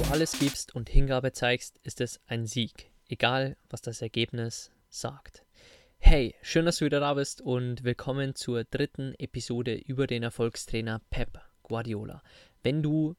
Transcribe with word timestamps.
Du 0.00 0.12
alles 0.12 0.38
gibst 0.38 0.74
und 0.74 0.88
Hingabe 0.88 1.32
zeigst, 1.32 1.78
ist 1.82 2.00
es 2.00 2.20
ein 2.26 2.46
Sieg, 2.46 2.90
egal 3.08 3.56
was 3.68 3.82
das 3.82 4.00
Ergebnis 4.00 4.70
sagt. 4.88 5.44
Hey, 5.98 6.34
schön, 6.40 6.64
dass 6.64 6.78
du 6.78 6.86
wieder 6.86 7.00
da 7.00 7.12
bist 7.12 7.42
und 7.42 7.84
willkommen 7.84 8.34
zur 8.34 8.64
dritten 8.64 9.14
Episode 9.18 9.74
über 9.74 10.06
den 10.06 10.22
Erfolgstrainer 10.22 11.02
Pep 11.10 11.38
Guardiola. 11.62 12.22
Wenn 12.62 12.82
du 12.82 13.14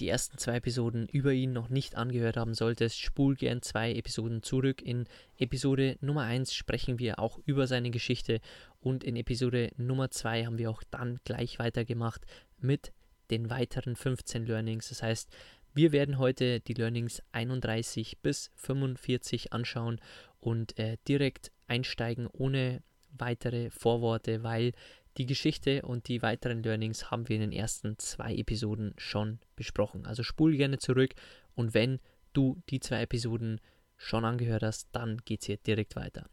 die 0.00 0.08
ersten 0.08 0.38
zwei 0.38 0.56
Episoden 0.56 1.06
über 1.08 1.32
ihn 1.32 1.52
noch 1.52 1.68
nicht 1.68 1.96
angehört 1.96 2.38
haben 2.38 2.54
solltest, 2.54 2.98
spul 2.98 3.34
gern 3.34 3.60
zwei 3.60 3.92
Episoden 3.92 4.42
zurück. 4.42 4.80
In 4.80 5.06
Episode 5.36 5.98
Nummer 6.00 6.22
1 6.22 6.54
sprechen 6.54 6.98
wir 6.98 7.18
auch 7.18 7.38
über 7.44 7.66
seine 7.66 7.90
Geschichte 7.90 8.40
und 8.80 9.04
in 9.04 9.16
Episode 9.16 9.70
Nummer 9.76 10.10
2 10.10 10.46
haben 10.46 10.56
wir 10.56 10.70
auch 10.70 10.82
dann 10.90 11.20
gleich 11.24 11.58
weitergemacht 11.58 12.22
mit 12.58 12.92
den 13.30 13.50
weiteren 13.50 13.96
15 13.96 14.46
Learnings. 14.46 14.88
Das 14.88 15.02
heißt, 15.02 15.30
wir 15.76 15.92
werden 15.92 16.18
heute 16.18 16.60
die 16.60 16.72
Learnings 16.72 17.22
31 17.32 18.18
bis 18.22 18.50
45 18.54 19.52
anschauen 19.52 20.00
und 20.40 20.78
äh, 20.78 20.96
direkt 21.06 21.52
einsteigen 21.68 22.26
ohne 22.26 22.82
weitere 23.10 23.68
Vorworte, 23.68 24.42
weil 24.42 24.72
die 25.18 25.26
Geschichte 25.26 25.82
und 25.82 26.08
die 26.08 26.22
weiteren 26.22 26.62
Learnings 26.62 27.10
haben 27.10 27.28
wir 27.28 27.36
in 27.36 27.42
den 27.42 27.52
ersten 27.52 27.98
zwei 27.98 28.34
Episoden 28.34 28.94
schon 28.96 29.38
besprochen. 29.54 30.06
Also 30.06 30.22
spul 30.22 30.56
gerne 30.56 30.78
zurück 30.78 31.14
und 31.54 31.74
wenn 31.74 32.00
du 32.32 32.62
die 32.70 32.80
zwei 32.80 33.02
Episoden 33.02 33.60
schon 33.98 34.24
angehört 34.24 34.62
hast, 34.62 34.88
dann 34.92 35.18
geht 35.26 35.40
es 35.40 35.46
hier 35.46 35.58
direkt 35.58 35.94
weiter. 35.94 36.26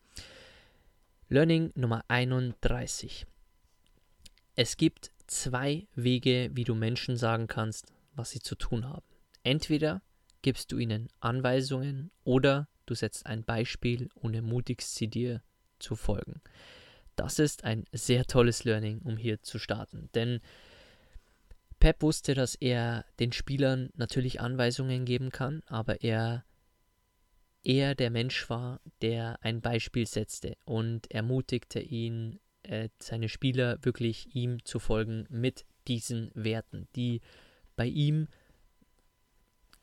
Learning 1.27 1.71
Nummer 1.75 2.05
31. 2.07 3.25
Es 4.55 4.77
gibt 4.77 5.11
zwei 5.27 5.85
Wege, 5.95 6.49
wie 6.53 6.63
du 6.63 6.75
Menschen 6.75 7.17
sagen 7.17 7.47
kannst, 7.47 7.91
was 8.15 8.31
sie 8.31 8.39
zu 8.39 8.55
tun 8.55 8.87
haben. 8.87 9.12
Entweder 9.43 10.01
gibst 10.41 10.71
du 10.71 10.77
ihnen 10.77 11.09
Anweisungen 11.19 12.11
oder 12.23 12.67
du 12.85 12.95
setzt 12.95 13.25
ein 13.25 13.43
Beispiel 13.43 14.09
und 14.15 14.33
ermutigst 14.33 14.95
sie 14.95 15.07
dir 15.07 15.41
zu 15.79 15.95
folgen. 15.95 16.41
Das 17.15 17.39
ist 17.39 17.63
ein 17.63 17.85
sehr 17.91 18.25
tolles 18.25 18.63
Learning, 18.63 18.99
um 19.03 19.17
hier 19.17 19.41
zu 19.41 19.59
starten. 19.59 20.09
Denn 20.15 20.39
Pep 21.79 22.01
wusste, 22.01 22.33
dass 22.33 22.55
er 22.55 23.05
den 23.19 23.33
Spielern 23.33 23.89
natürlich 23.95 24.39
Anweisungen 24.39 25.05
geben 25.05 25.29
kann, 25.31 25.61
aber 25.65 26.01
er 26.01 26.45
eher 27.63 27.95
der 27.95 28.09
Mensch 28.09 28.49
war, 28.49 28.81
der 29.01 29.37
ein 29.41 29.61
Beispiel 29.61 30.05
setzte 30.05 30.55
und 30.65 31.11
ermutigte 31.11 31.79
ihn, 31.79 32.39
äh, 32.63 32.89
seine 32.99 33.29
Spieler 33.29 33.83
wirklich 33.83 34.35
ihm 34.35 34.63
zu 34.65 34.79
folgen 34.79 35.25
mit 35.29 35.65
diesen 35.87 36.31
Werten, 36.33 36.87
die 36.95 37.21
bei 37.75 37.87
ihm 37.87 38.27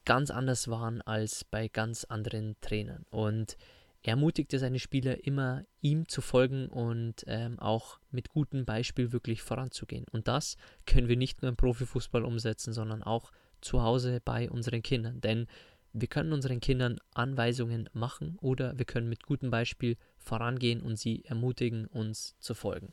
ganz 0.05 0.31
anders 0.31 0.69
waren 0.69 1.03
als 1.03 1.45
bei 1.45 1.69
ganz 1.69 2.05
anderen 2.05 2.57
Trainern. 2.61 3.05
Und 3.11 3.57
er 4.03 4.13
ermutigte 4.13 4.59
seine 4.59 4.79
Spieler 4.79 5.25
immer, 5.27 5.65
ihm 5.83 6.09
zu 6.09 6.23
folgen 6.23 6.69
und 6.69 7.25
ähm, 7.27 7.59
auch 7.59 7.99
mit 8.11 8.31
gutem 8.31 8.65
Beispiel 8.65 9.13
wirklich 9.13 9.43
voranzugehen. 9.43 10.07
Und 10.11 10.27
das 10.27 10.57
können 10.87 11.09
wir 11.09 11.17
nicht 11.17 11.43
nur 11.43 11.51
im 11.51 11.57
Profifußball 11.57 12.25
umsetzen, 12.25 12.73
sondern 12.73 13.03
auch 13.03 13.31
zu 13.61 13.83
Hause 13.83 14.21
bei 14.25 14.51
unseren 14.51 14.83
Kindern. 14.83 15.21
Denn 15.21 15.47
wir 15.93 16.09
können 16.09 16.33
unseren 16.33 16.61
Kindern 16.61 16.99
Anweisungen 17.15 17.91
machen 17.93 18.39
oder 18.41 18.79
wir 18.79 18.87
können 18.87 19.09
mit 19.09 19.25
gutem 19.25 19.51
Beispiel 19.51 19.97
vorangehen 20.19 20.81
und 20.81 20.97
sie 20.99 21.25
ermutigen, 21.27 21.87
uns 21.87 22.37
zu 22.39 22.55
folgen. 22.55 22.93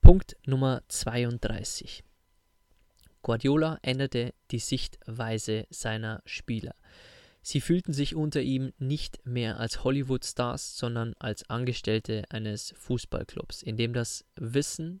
Punkt 0.00 0.36
Nummer 0.46 0.82
32. 0.88 2.04
Guardiola 3.26 3.80
änderte 3.82 4.34
die 4.52 4.60
Sichtweise 4.60 5.66
seiner 5.68 6.22
Spieler. 6.26 6.76
Sie 7.42 7.60
fühlten 7.60 7.92
sich 7.92 8.14
unter 8.14 8.40
ihm 8.40 8.72
nicht 8.78 9.26
mehr 9.26 9.58
als 9.58 9.82
Hollywood-Stars, 9.82 10.78
sondern 10.78 11.12
als 11.18 11.50
Angestellte 11.50 12.22
eines 12.28 12.72
Fußballclubs, 12.76 13.62
in 13.62 13.76
dem 13.76 13.94
das 13.94 14.24
Wissen, 14.36 15.00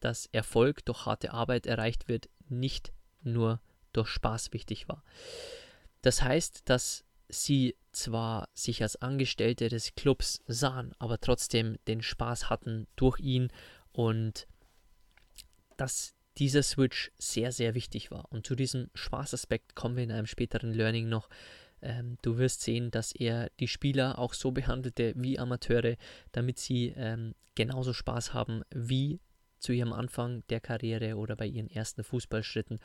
dass 0.00 0.30
Erfolg 0.32 0.82
durch 0.86 1.04
harte 1.04 1.34
Arbeit 1.34 1.66
erreicht 1.66 2.08
wird, 2.08 2.30
nicht 2.48 2.90
nur 3.20 3.60
durch 3.92 4.08
Spaß 4.08 4.54
wichtig 4.54 4.88
war. 4.88 5.04
Das 6.00 6.22
heißt, 6.22 6.70
dass 6.70 7.04
sie 7.28 7.76
zwar 7.92 8.48
sich 8.54 8.82
als 8.82 8.96
Angestellte 8.96 9.68
des 9.68 9.94
Clubs 9.94 10.40
sahen, 10.46 10.94
aber 10.98 11.20
trotzdem 11.20 11.76
den 11.86 12.00
Spaß 12.00 12.48
hatten 12.48 12.86
durch 12.96 13.20
ihn 13.20 13.52
und 13.92 14.46
dass 15.76 16.14
dieser 16.38 16.62
Switch 16.62 17.12
sehr, 17.18 17.52
sehr 17.52 17.74
wichtig 17.74 18.10
war. 18.10 18.26
Und 18.30 18.46
zu 18.46 18.54
diesem 18.54 18.90
Spaßaspekt 18.94 19.74
kommen 19.74 19.96
wir 19.96 20.04
in 20.04 20.12
einem 20.12 20.26
späteren 20.26 20.72
Learning 20.72 21.08
noch. 21.08 21.28
Ähm, 21.82 22.16
du 22.22 22.38
wirst 22.38 22.62
sehen, 22.62 22.90
dass 22.90 23.12
er 23.12 23.50
die 23.60 23.68
Spieler 23.68 24.18
auch 24.18 24.34
so 24.34 24.52
behandelte 24.52 25.12
wie 25.16 25.38
Amateure, 25.38 25.96
damit 26.32 26.58
sie 26.58 26.94
ähm, 26.96 27.34
genauso 27.54 27.92
Spaß 27.92 28.32
haben 28.32 28.62
wie 28.70 29.20
zu 29.58 29.72
ihrem 29.72 29.92
Anfang 29.92 30.42
der 30.48 30.60
Karriere 30.60 31.16
oder 31.16 31.36
bei 31.36 31.46
ihren 31.46 31.68
ersten 31.68 32.02
Fußballschritten. 32.02 32.78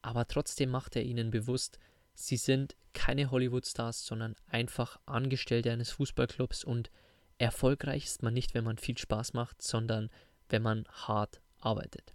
Aber 0.00 0.26
trotzdem 0.26 0.70
macht 0.70 0.96
er 0.96 1.02
ihnen 1.02 1.30
bewusst, 1.30 1.78
sie 2.14 2.36
sind 2.36 2.76
keine 2.94 3.30
Hollywood-Stars, 3.30 4.04
sondern 4.04 4.34
einfach 4.46 4.98
Angestellte 5.06 5.72
eines 5.72 5.90
Fußballclubs 5.92 6.64
und 6.64 6.90
erfolgreich 7.38 8.04
ist 8.04 8.22
man 8.22 8.34
nicht, 8.34 8.54
wenn 8.54 8.64
man 8.64 8.78
viel 8.78 8.96
Spaß 8.96 9.32
macht, 9.32 9.62
sondern 9.62 10.10
wenn 10.48 10.62
man 10.62 10.84
hart 10.88 11.40
arbeitet. 11.58 12.14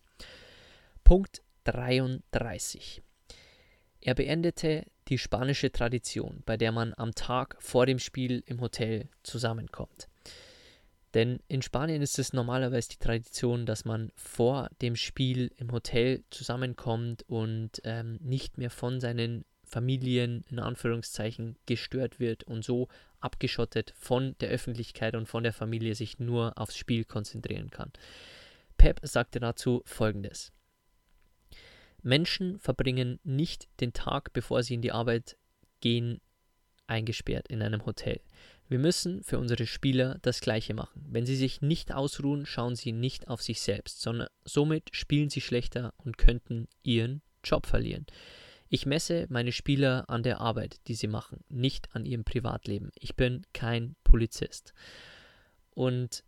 Punkt 1.07 1.41
33. 1.63 3.01
Er 4.01 4.13
beendete 4.13 4.83
die 5.07 5.17
spanische 5.17 5.71
Tradition, 5.71 6.43
bei 6.45 6.57
der 6.57 6.73
man 6.73 6.93
am 6.97 7.15
Tag 7.15 7.55
vor 7.61 7.85
dem 7.85 7.97
Spiel 7.97 8.43
im 8.45 8.59
Hotel 8.59 9.07
zusammenkommt. 9.23 10.09
Denn 11.13 11.39
in 11.47 11.61
Spanien 11.61 12.01
ist 12.01 12.19
es 12.19 12.33
normalerweise 12.33 12.89
die 12.89 12.97
Tradition, 12.97 13.65
dass 13.65 13.85
man 13.85 14.11
vor 14.17 14.69
dem 14.81 14.97
Spiel 14.97 15.49
im 15.55 15.71
Hotel 15.71 16.25
zusammenkommt 16.29 17.23
und 17.29 17.79
ähm, 17.85 18.19
nicht 18.21 18.57
mehr 18.57 18.69
von 18.69 18.99
seinen 18.99 19.45
Familien 19.63 20.43
in 20.49 20.59
Anführungszeichen 20.59 21.55
gestört 21.67 22.19
wird 22.19 22.43
und 22.43 22.65
so 22.65 22.89
abgeschottet 23.21 23.93
von 23.95 24.35
der 24.41 24.49
Öffentlichkeit 24.49 25.15
und 25.15 25.27
von 25.27 25.43
der 25.43 25.53
Familie 25.53 25.95
sich 25.95 26.19
nur 26.19 26.57
aufs 26.57 26.75
Spiel 26.75 27.05
konzentrieren 27.05 27.71
kann. 27.71 27.93
Pep 28.75 28.99
sagte 29.03 29.39
dazu 29.39 29.83
folgendes. 29.85 30.51
Menschen 32.03 32.59
verbringen 32.59 33.19
nicht 33.23 33.67
den 33.79 33.93
Tag, 33.93 34.33
bevor 34.33 34.63
sie 34.63 34.75
in 34.75 34.81
die 34.81 34.91
Arbeit 34.91 35.37
gehen, 35.81 36.21
eingesperrt 36.87 37.47
in 37.49 37.61
einem 37.61 37.85
Hotel. 37.85 38.21
Wir 38.69 38.79
müssen 38.79 39.23
für 39.23 39.39
unsere 39.39 39.65
Spieler 39.65 40.17
das 40.21 40.41
Gleiche 40.41 40.73
machen. 40.73 41.05
Wenn 41.09 41.25
sie 41.25 41.35
sich 41.35 41.61
nicht 41.61 41.93
ausruhen, 41.93 42.45
schauen 42.45 42.75
sie 42.75 42.91
nicht 42.91 43.27
auf 43.27 43.41
sich 43.41 43.61
selbst, 43.61 44.01
sondern 44.01 44.27
somit 44.43 44.89
spielen 44.91 45.29
sie 45.29 45.41
schlechter 45.41 45.93
und 45.97 46.17
könnten 46.17 46.67
ihren 46.83 47.21
Job 47.43 47.65
verlieren. 47.65 48.05
Ich 48.69 48.85
messe 48.85 49.25
meine 49.29 49.53
Spieler 49.53 50.09
an 50.09 50.23
der 50.23 50.41
Arbeit, 50.41 50.81
die 50.87 50.95
sie 50.95 51.07
machen, 51.07 51.39
nicht 51.47 51.95
an 51.95 52.05
ihrem 52.05 52.25
Privatleben. 52.25 52.91
Ich 52.95 53.15
bin 53.15 53.45
kein 53.53 53.95
Polizist. 54.03 54.73
Und 55.69 56.25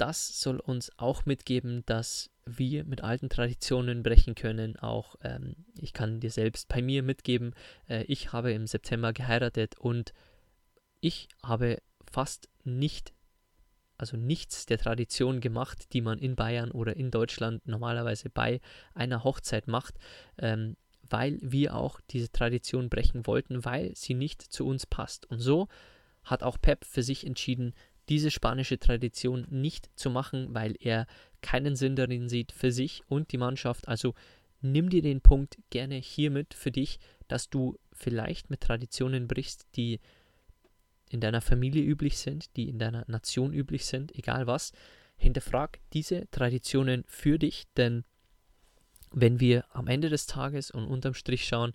das 0.00 0.40
soll 0.40 0.58
uns 0.60 0.90
auch 0.96 1.26
mitgeben, 1.26 1.84
dass 1.86 2.30
wir 2.46 2.84
mit 2.84 3.02
alten 3.02 3.28
Traditionen 3.28 4.02
brechen 4.02 4.34
können. 4.34 4.76
Auch 4.78 5.16
ähm, 5.22 5.54
ich 5.78 5.92
kann 5.92 6.20
dir 6.20 6.30
selbst 6.30 6.68
bei 6.68 6.82
mir 6.82 7.02
mitgeben, 7.02 7.54
äh, 7.88 8.02
ich 8.04 8.32
habe 8.32 8.52
im 8.52 8.66
September 8.66 9.12
geheiratet 9.12 9.78
und 9.78 10.12
ich 11.00 11.28
habe 11.42 11.82
fast 12.10 12.48
nicht 12.64 13.12
also 14.00 14.16
nichts 14.16 14.64
der 14.64 14.78
Tradition 14.78 15.40
gemacht, 15.40 15.92
die 15.92 16.00
man 16.00 16.18
in 16.18 16.34
Bayern 16.34 16.70
oder 16.70 16.96
in 16.96 17.10
Deutschland 17.10 17.68
normalerweise 17.68 18.30
bei 18.30 18.62
einer 18.94 19.24
Hochzeit 19.24 19.68
macht, 19.68 19.96
ähm, 20.38 20.76
weil 21.02 21.38
wir 21.42 21.76
auch 21.76 22.00
diese 22.08 22.32
Tradition 22.32 22.88
brechen 22.88 23.26
wollten, 23.26 23.62
weil 23.66 23.94
sie 23.94 24.14
nicht 24.14 24.40
zu 24.40 24.66
uns 24.66 24.86
passt. 24.86 25.26
Und 25.26 25.40
so 25.40 25.68
hat 26.24 26.42
auch 26.42 26.56
Pep 26.60 26.86
für 26.86 27.02
sich 27.02 27.26
entschieden, 27.26 27.74
diese 28.10 28.30
spanische 28.30 28.78
Tradition 28.78 29.46
nicht 29.48 29.88
zu 29.94 30.10
machen, 30.10 30.52
weil 30.52 30.74
er 30.80 31.06
keinen 31.40 31.76
Sinn 31.76 31.96
darin 31.96 32.28
sieht 32.28 32.52
für 32.52 32.72
sich 32.72 33.02
und 33.08 33.32
die 33.32 33.38
Mannschaft. 33.38 33.88
Also 33.88 34.14
nimm 34.60 34.90
dir 34.90 35.00
den 35.00 35.20
Punkt 35.20 35.56
gerne 35.70 35.94
hiermit 35.94 36.52
für 36.52 36.72
dich, 36.72 36.98
dass 37.28 37.48
du 37.48 37.78
vielleicht 37.92 38.50
mit 38.50 38.60
Traditionen 38.60 39.28
brichst, 39.28 39.66
die 39.76 40.00
in 41.08 41.20
deiner 41.20 41.40
Familie 41.40 41.82
üblich 41.82 42.18
sind, 42.18 42.56
die 42.56 42.68
in 42.68 42.78
deiner 42.78 43.04
Nation 43.08 43.52
üblich 43.52 43.86
sind, 43.86 44.14
egal 44.14 44.46
was. 44.46 44.72
Hinterfrag 45.16 45.78
diese 45.92 46.28
Traditionen 46.30 47.04
für 47.06 47.38
dich, 47.38 47.64
denn 47.76 48.04
wenn 49.12 49.38
wir 49.38 49.64
am 49.74 49.86
Ende 49.86 50.08
des 50.08 50.26
Tages 50.26 50.70
und 50.70 50.86
unterm 50.86 51.14
Strich 51.14 51.46
schauen, 51.46 51.74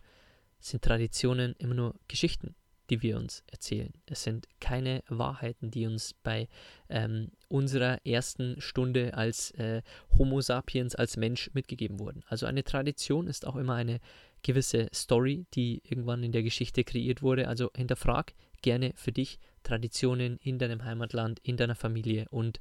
sind 0.59 0.83
Traditionen 0.83 1.53
immer 1.59 1.75
nur 1.75 1.95
Geschichten, 2.07 2.55
die 2.89 3.01
wir 3.01 3.17
uns 3.17 3.43
erzählen. 3.47 3.91
Es 4.05 4.23
sind 4.23 4.47
keine 4.59 5.03
Wahrheiten, 5.07 5.71
die 5.71 5.85
uns 5.85 6.13
bei 6.23 6.47
ähm, 6.89 7.31
unserer 7.47 8.05
ersten 8.05 8.59
Stunde 8.61 9.13
als 9.13 9.51
äh, 9.51 9.81
Homo 10.17 10.41
sapiens, 10.41 10.95
als 10.95 11.17
Mensch 11.17 11.49
mitgegeben 11.53 11.99
wurden. 11.99 12.23
Also 12.27 12.45
eine 12.45 12.63
Tradition 12.63 13.27
ist 13.27 13.45
auch 13.45 13.55
immer 13.55 13.75
eine 13.75 13.99
gewisse 14.43 14.87
Story, 14.93 15.45
die 15.55 15.81
irgendwann 15.83 16.23
in 16.23 16.31
der 16.31 16.43
Geschichte 16.43 16.83
kreiert 16.83 17.21
wurde. 17.21 17.47
Also 17.47 17.71
hinterfrag 17.75 18.33
gerne 18.61 18.93
für 18.95 19.11
dich 19.11 19.39
Traditionen 19.63 20.37
in 20.37 20.59
deinem 20.59 20.83
Heimatland, 20.83 21.39
in 21.41 21.57
deiner 21.57 21.75
Familie 21.75 22.27
und 22.29 22.59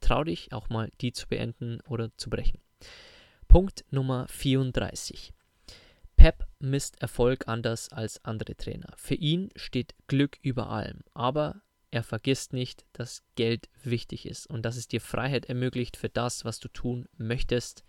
trau 0.00 0.24
dich 0.24 0.52
auch 0.52 0.68
mal, 0.70 0.90
die 1.00 1.12
zu 1.12 1.28
beenden 1.28 1.80
oder 1.88 2.10
zu 2.16 2.30
brechen. 2.30 2.60
Punkt 3.48 3.84
Nummer 3.90 4.26
34. 4.28 5.32
Pep 6.16 6.46
misst 6.58 7.00
Erfolg 7.02 7.46
anders 7.48 7.92
als 7.92 8.24
andere 8.24 8.56
Trainer. 8.56 8.92
Für 8.96 9.14
ihn 9.14 9.50
steht 9.54 9.94
Glück 10.06 10.38
über 10.42 10.70
allem, 10.70 11.00
aber 11.14 11.62
er 11.90 12.02
vergisst 12.02 12.52
nicht, 12.52 12.84
dass 12.92 13.22
Geld 13.36 13.68
wichtig 13.82 14.26
ist 14.26 14.48
und 14.48 14.62
dass 14.62 14.76
es 14.76 14.88
dir 14.88 15.00
Freiheit 15.00 15.46
ermöglicht 15.46 15.96
für 15.96 16.08
das, 16.08 16.44
was 16.44 16.58
du 16.58 16.68
tun 16.68 17.06
möchtest, 17.16 17.84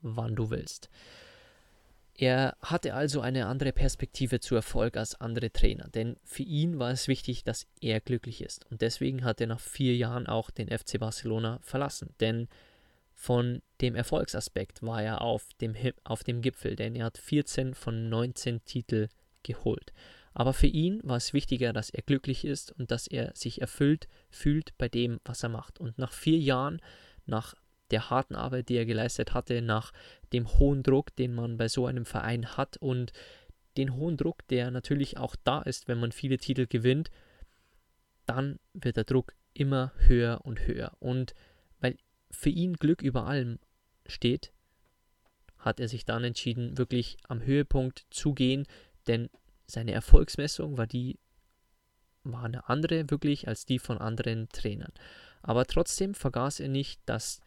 wann 0.00 0.36
du 0.36 0.50
willst. 0.50 0.88
Er 2.14 2.56
hatte 2.60 2.94
also 2.94 3.20
eine 3.20 3.46
andere 3.46 3.72
Perspektive 3.72 4.38
zu 4.38 4.54
Erfolg 4.54 4.96
als 4.96 5.20
andere 5.20 5.50
Trainer, 5.50 5.88
denn 5.88 6.16
für 6.24 6.42
ihn 6.42 6.78
war 6.78 6.90
es 6.90 7.08
wichtig, 7.08 7.42
dass 7.42 7.66
er 7.80 8.00
glücklich 8.00 8.42
ist. 8.42 8.66
Und 8.70 8.82
deswegen 8.82 9.24
hat 9.24 9.40
er 9.40 9.46
nach 9.46 9.60
vier 9.60 9.96
Jahren 9.96 10.26
auch 10.26 10.50
den 10.50 10.68
FC 10.68 10.98
Barcelona 10.98 11.58
verlassen, 11.62 12.14
denn 12.20 12.48
von 13.22 13.62
dem 13.80 13.94
Erfolgsaspekt 13.94 14.82
war 14.82 15.00
er 15.00 15.20
auf 15.20 15.46
dem, 15.60 15.76
auf 16.02 16.24
dem 16.24 16.42
Gipfel, 16.42 16.74
denn 16.74 16.96
er 16.96 17.04
hat 17.04 17.18
14 17.18 17.72
von 17.72 18.08
19 18.08 18.64
Titel 18.64 19.06
geholt. 19.44 19.92
Aber 20.34 20.52
für 20.52 20.66
ihn 20.66 21.00
war 21.04 21.18
es 21.18 21.32
wichtiger, 21.32 21.72
dass 21.72 21.90
er 21.90 22.02
glücklich 22.02 22.44
ist 22.44 22.72
und 22.72 22.90
dass 22.90 23.06
er 23.06 23.30
sich 23.36 23.60
erfüllt 23.60 24.08
fühlt 24.28 24.76
bei 24.76 24.88
dem, 24.88 25.20
was 25.24 25.44
er 25.44 25.50
macht. 25.50 25.78
Und 25.78 25.98
nach 25.98 26.12
vier 26.12 26.38
Jahren, 26.38 26.80
nach 27.24 27.54
der 27.92 28.10
harten 28.10 28.34
Arbeit, 28.34 28.68
die 28.68 28.74
er 28.74 28.86
geleistet 28.86 29.34
hatte, 29.34 29.62
nach 29.62 29.92
dem 30.32 30.58
hohen 30.58 30.82
Druck, 30.82 31.14
den 31.14 31.32
man 31.32 31.58
bei 31.58 31.68
so 31.68 31.86
einem 31.86 32.06
Verein 32.06 32.56
hat 32.56 32.76
und 32.78 33.12
den 33.76 33.94
hohen 33.94 34.16
Druck, 34.16 34.48
der 34.48 34.72
natürlich 34.72 35.18
auch 35.18 35.36
da 35.44 35.62
ist, 35.62 35.86
wenn 35.86 36.00
man 36.00 36.10
viele 36.10 36.38
Titel 36.38 36.66
gewinnt, 36.66 37.08
dann 38.26 38.58
wird 38.72 38.96
der 38.96 39.04
Druck 39.04 39.36
immer 39.54 39.92
höher 40.08 40.40
und 40.42 40.66
höher. 40.66 40.96
Und 40.98 41.34
für 42.32 42.50
ihn 42.50 42.74
Glück 42.74 43.02
über 43.02 43.26
allem 43.26 43.58
steht, 44.06 44.52
hat 45.58 45.78
er 45.78 45.88
sich 45.88 46.04
dann 46.04 46.24
entschieden, 46.24 46.76
wirklich 46.76 47.16
am 47.28 47.42
Höhepunkt 47.42 48.06
zu 48.10 48.34
gehen, 48.34 48.66
denn 49.06 49.30
seine 49.66 49.92
Erfolgsmessung 49.92 50.76
war 50.76 50.86
die 50.86 51.18
war 52.24 52.44
eine 52.44 52.68
andere 52.68 53.10
wirklich 53.10 53.48
als 53.48 53.66
die 53.66 53.78
von 53.78 53.98
anderen 53.98 54.48
Trainern. 54.50 54.92
Aber 55.42 55.66
trotzdem 55.66 56.14
vergaß 56.14 56.60
er 56.60 56.68
nicht, 56.68 57.00
dass 57.06 57.40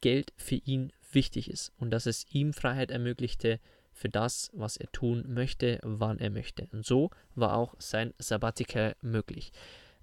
Geld 0.00 0.32
für 0.36 0.56
ihn 0.56 0.92
wichtig 1.12 1.50
ist 1.50 1.72
und 1.78 1.90
dass 1.90 2.06
es 2.06 2.26
ihm 2.30 2.52
Freiheit 2.52 2.90
ermöglichte 2.90 3.58
für 3.92 4.08
das, 4.08 4.50
was 4.52 4.76
er 4.76 4.90
tun 4.92 5.24
möchte, 5.28 5.80
wann 5.82 6.18
er 6.18 6.30
möchte. 6.30 6.68
Und 6.72 6.84
so 6.84 7.10
war 7.34 7.56
auch 7.56 7.74
sein 7.78 8.14
Sabbatical 8.18 8.94
möglich. 9.00 9.50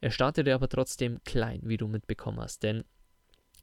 Er 0.01 0.11
startete 0.11 0.53
aber 0.53 0.67
trotzdem 0.67 1.23
klein, 1.23 1.61
wie 1.63 1.77
du 1.77 1.87
mitbekommen 1.87 2.39
hast, 2.39 2.63
denn 2.63 2.83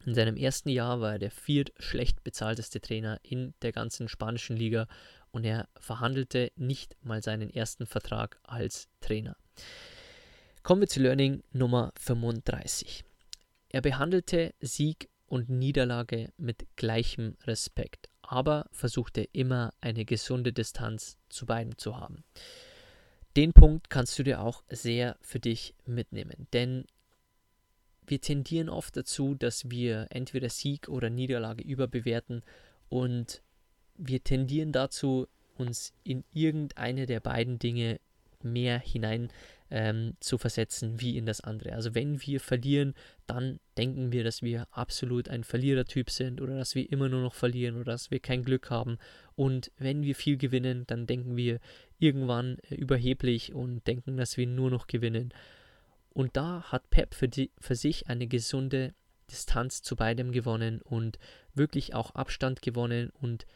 in 0.05 0.15
seinem 0.15 0.37
ersten 0.37 0.69
Jahr 0.69 1.01
war 1.01 1.13
er 1.13 1.19
der 1.19 1.31
viert 1.31 1.73
schlecht 1.79 2.25
bezahlteste 2.25 2.81
Trainer 2.81 3.19
in 3.23 3.55
der 3.63 3.73
ganzen 3.73 4.09
spanischen 4.09 4.57
Liga 4.57 4.87
und 5.31 5.45
er 5.45 5.69
verhandelte 5.79 6.53
nicht 6.57 6.97
mal 7.03 7.23
seinen 7.23 7.51
ersten 7.51 7.87
Vertrag 7.87 8.39
als 8.43 8.89
Trainer. 9.01 9.37
Kommen 10.63 10.83
wir 10.83 10.89
zu 10.89 11.01
Learning 11.01 11.43
Nummer 11.53 11.93
35. 11.99 13.05
Er 13.71 13.81
behandelte 13.81 14.55
Sieg 14.61 15.09
und 15.27 15.49
Niederlage 15.49 16.31
mit 16.37 16.67
gleichem 16.77 17.37
Respekt, 17.45 18.09
aber 18.21 18.67
versuchte 18.71 19.23
immer 19.33 19.73
eine 19.81 20.05
gesunde 20.05 20.53
Distanz 20.53 21.17
zu 21.31 21.47
beiden 21.47 21.79
zu 21.79 21.97
haben. 21.97 22.23
Den 23.35 23.55
Punkt 23.55 23.89
kannst 23.89 24.19
du 24.19 24.23
dir 24.23 24.43
auch 24.43 24.63
sehr 24.69 25.17
für 25.23 25.41
dich 25.41 25.75
mitnehmen, 25.87 26.47
denn 26.53 26.85
wir 28.07 28.21
tendieren 28.21 28.69
oft 28.69 28.97
dazu, 28.97 29.35
dass 29.35 29.71
wir 29.71 30.07
entweder 30.11 30.49
Sieg 30.49 30.89
oder 30.89 31.11
Niederlage 31.11 31.63
überbewerten 31.63 32.43
und 32.89 33.43
wir 33.97 34.23
tendieren 34.23 34.73
dazu, 34.73 35.29
uns 35.57 35.93
in 36.03 36.25
irgendeine 36.33 37.07
der 37.07 37.21
beiden 37.21 37.59
Dinge 37.59 38.01
mehr 38.43 38.79
hinein 38.79 39.29
ähm, 39.71 40.15
zu 40.21 40.37
versetzen 40.37 41.01
wie 41.01 41.17
in 41.17 41.25
das 41.25 41.41
andere. 41.41 41.73
Also 41.73 41.95
wenn 41.95 42.21
wir 42.23 42.41
verlieren, 42.41 42.95
dann 43.27 43.61
denken 43.79 44.13
wir, 44.13 44.25
dass 44.25 44.43
wir 44.43 44.67
absolut 44.71 45.29
ein 45.29 45.45
Verlierertyp 45.45 46.11
sind 46.11 46.41
oder 46.41 46.57
dass 46.59 46.75
wir 46.75 46.91
immer 46.91 47.09
nur 47.09 47.23
noch 47.23 47.35
verlieren 47.35 47.77
oder 47.77 47.93
dass 47.93 48.11
wir 48.11 48.21
kein 48.21 48.45
Glück 48.45 48.69
haben. 48.71 48.99
Und 49.35 49.71
wenn 49.79 50.03
wir 50.03 50.15
viel 50.15 50.37
gewinnen, 50.37 50.85
dann 50.87 51.07
denken 51.07 51.37
wir 51.37 51.59
irgendwann 51.99 52.59
äh, 52.69 52.75
überheblich 52.75 53.55
und 53.55 53.87
denken, 53.87 54.17
dass 54.17 54.37
wir 54.37 54.47
nur 54.47 54.71
noch 54.71 54.87
gewinnen. 54.87 55.33
Und 56.13 56.37
da 56.37 56.65
hat 56.65 56.91
Pep 56.91 57.15
für, 57.15 57.29
die, 57.29 57.51
für 57.59 57.75
sich 57.75 58.09
eine 58.09 58.27
gesunde 58.27 58.95
Distanz 59.31 59.83
zu 59.83 59.97
beidem 59.97 60.33
gewonnen 60.33 60.83
und 60.83 61.19
wirklich 61.55 61.95
auch 61.95 62.15
Abstand 62.15 62.63
gewonnen 62.63 63.11
und 63.21 63.47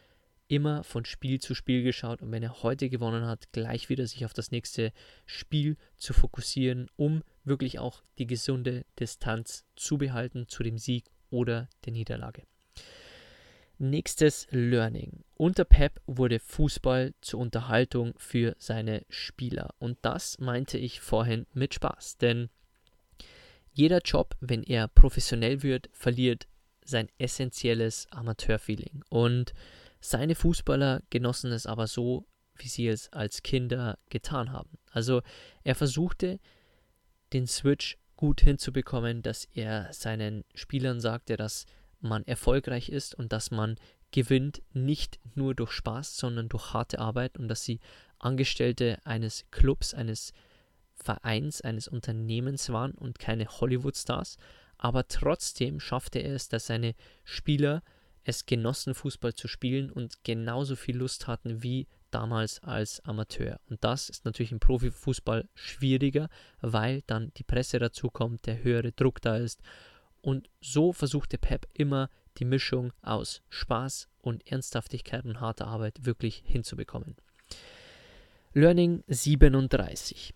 immer 0.48 0.84
von 0.84 1.04
Spiel 1.04 1.40
zu 1.40 1.54
Spiel 1.54 1.82
geschaut 1.82 2.22
und 2.22 2.30
wenn 2.30 2.42
er 2.42 2.62
heute 2.62 2.88
gewonnen 2.88 3.26
hat, 3.26 3.52
gleich 3.52 3.88
wieder 3.88 4.06
sich 4.06 4.24
auf 4.24 4.32
das 4.32 4.52
nächste 4.52 4.92
Spiel 5.26 5.76
zu 5.96 6.12
fokussieren, 6.12 6.88
um 6.96 7.22
wirklich 7.44 7.78
auch 7.78 8.02
die 8.18 8.26
gesunde 8.26 8.84
Distanz 8.98 9.64
zu 9.74 9.98
behalten 9.98 10.46
zu 10.48 10.62
dem 10.62 10.78
Sieg 10.78 11.10
oder 11.30 11.68
der 11.84 11.92
Niederlage. 11.92 12.44
Nächstes 13.78 14.46
Learning. 14.50 15.24
Unter 15.34 15.66
Pep 15.66 16.00
wurde 16.06 16.38
Fußball 16.38 17.12
zur 17.20 17.40
Unterhaltung 17.40 18.14
für 18.16 18.56
seine 18.58 19.04
Spieler. 19.10 19.74
Und 19.78 19.98
das 20.00 20.38
meinte 20.38 20.78
ich 20.78 21.00
vorhin 21.00 21.46
mit 21.52 21.74
Spaß. 21.74 22.16
Denn 22.16 22.48
jeder 23.72 23.98
Job, 23.98 24.34
wenn 24.40 24.62
er 24.62 24.88
professionell 24.88 25.62
wird, 25.62 25.90
verliert 25.92 26.46
sein 26.84 27.08
essentielles 27.18 28.06
Amateurfeeling. 28.10 29.04
Und 29.10 29.52
seine 30.00 30.34
Fußballer 30.34 31.02
genossen 31.10 31.52
es 31.52 31.66
aber 31.66 31.86
so, 31.86 32.26
wie 32.54 32.68
sie 32.68 32.88
es 32.88 33.12
als 33.12 33.42
Kinder 33.42 33.98
getan 34.08 34.52
haben. 34.52 34.78
Also 34.90 35.20
er 35.64 35.74
versuchte 35.74 36.40
den 37.34 37.46
Switch 37.46 37.98
gut 38.16 38.40
hinzubekommen, 38.40 39.20
dass 39.22 39.44
er 39.52 39.92
seinen 39.92 40.44
Spielern 40.54 41.00
sagte, 41.00 41.36
dass 41.36 41.66
man 42.00 42.24
erfolgreich 42.26 42.88
ist 42.88 43.14
und 43.14 43.32
dass 43.32 43.50
man 43.50 43.76
gewinnt 44.10 44.62
nicht 44.72 45.18
nur 45.34 45.54
durch 45.54 45.72
Spaß, 45.72 46.16
sondern 46.16 46.48
durch 46.48 46.72
harte 46.72 46.98
Arbeit 46.98 47.38
und 47.38 47.48
dass 47.48 47.64
sie 47.64 47.80
Angestellte 48.18 48.98
eines 49.04 49.44
Clubs, 49.50 49.94
eines 49.94 50.32
Vereins, 50.94 51.60
eines 51.60 51.88
Unternehmens 51.88 52.70
waren 52.70 52.92
und 52.92 53.18
keine 53.18 53.46
Hollywood-Stars. 53.46 54.38
Aber 54.78 55.08
trotzdem 55.08 55.80
schaffte 55.80 56.18
er 56.18 56.34
es, 56.34 56.48
dass 56.48 56.66
seine 56.66 56.94
Spieler 57.24 57.82
es 58.24 58.46
genossen, 58.46 58.94
Fußball 58.94 59.34
zu 59.34 59.48
spielen 59.48 59.90
und 59.90 60.24
genauso 60.24 60.76
viel 60.76 60.96
Lust 60.96 61.26
hatten 61.26 61.62
wie 61.62 61.86
damals 62.10 62.62
als 62.62 63.00
Amateur. 63.04 63.60
Und 63.68 63.84
das 63.84 64.08
ist 64.08 64.24
natürlich 64.24 64.52
im 64.52 64.60
Profifußball 64.60 65.48
schwieriger, 65.54 66.28
weil 66.60 67.02
dann 67.06 67.32
die 67.36 67.44
Presse 67.44 67.78
dazu 67.78 68.10
kommt, 68.10 68.46
der 68.46 68.62
höhere 68.62 68.92
Druck 68.92 69.20
da 69.20 69.36
ist 69.36 69.60
und 70.26 70.50
so 70.60 70.92
versuchte 70.92 71.38
Pep 71.38 71.68
immer 71.72 72.10
die 72.38 72.44
Mischung 72.44 72.92
aus 73.00 73.42
Spaß 73.48 74.08
und 74.20 74.44
Ernsthaftigkeit 74.50 75.24
und 75.24 75.40
harter 75.40 75.68
Arbeit 75.68 76.04
wirklich 76.04 76.42
hinzubekommen. 76.44 77.14
Learning 78.52 79.04
37. 79.06 80.34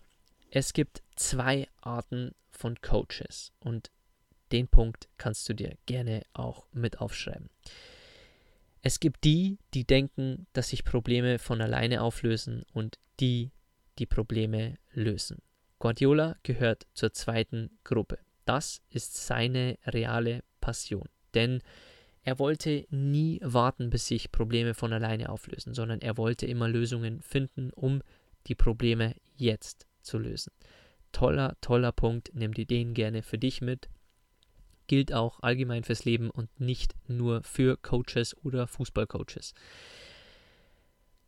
Es 0.49 0.71
gibt 0.71 1.03
zwei 1.17 1.67
Arten 1.81 2.33
von 2.51 2.79
Coaches 2.79 3.51
und 3.59 3.91
den 4.53 4.69
Punkt 4.69 5.09
kannst 5.17 5.49
du 5.49 5.53
dir 5.53 5.75
gerne 5.85 6.21
auch 6.31 6.65
mit 6.71 7.01
aufschreiben. 7.01 7.49
Es 8.81 9.01
gibt 9.01 9.25
die, 9.25 9.59
die 9.73 9.83
denken, 9.83 10.47
dass 10.53 10.69
sich 10.69 10.85
Probleme 10.85 11.37
von 11.37 11.59
alleine 11.59 12.01
auflösen 12.01 12.63
und 12.71 12.97
die, 13.19 13.51
die 13.99 14.05
Probleme 14.05 14.77
lösen. 14.93 15.41
Guardiola 15.79 16.37
gehört 16.43 16.87
zur 16.93 17.11
zweiten 17.11 17.77
Gruppe. 17.83 18.19
Das 18.45 18.81
ist 18.89 19.25
seine 19.25 19.77
reale 19.85 20.43
Passion. 20.59 21.07
Denn 21.33 21.61
er 22.23 22.37
wollte 22.37 22.85
nie 22.89 23.39
warten, 23.43 23.89
bis 23.89 24.07
sich 24.07 24.31
Probleme 24.31 24.73
von 24.73 24.93
alleine 24.93 25.29
auflösen, 25.29 25.73
sondern 25.73 26.01
er 26.01 26.17
wollte 26.17 26.45
immer 26.45 26.67
Lösungen 26.67 27.21
finden, 27.21 27.71
um 27.71 28.01
die 28.47 28.55
Probleme 28.55 29.15
jetzt 29.35 29.87
zu 30.01 30.17
lösen. 30.17 30.51
Toller, 31.11 31.57
toller 31.61 31.91
Punkt. 31.91 32.31
Nimm 32.33 32.53
dir 32.53 32.65
den 32.65 32.93
gerne 32.93 33.23
für 33.23 33.37
dich 33.37 33.61
mit. 33.61 33.89
Gilt 34.87 35.13
auch 35.13 35.39
allgemein 35.41 35.83
fürs 35.83 36.05
Leben 36.05 36.29
und 36.29 36.59
nicht 36.59 36.95
nur 37.07 37.43
für 37.43 37.77
Coaches 37.77 38.35
oder 38.43 38.67
Fußballcoaches. 38.67 39.53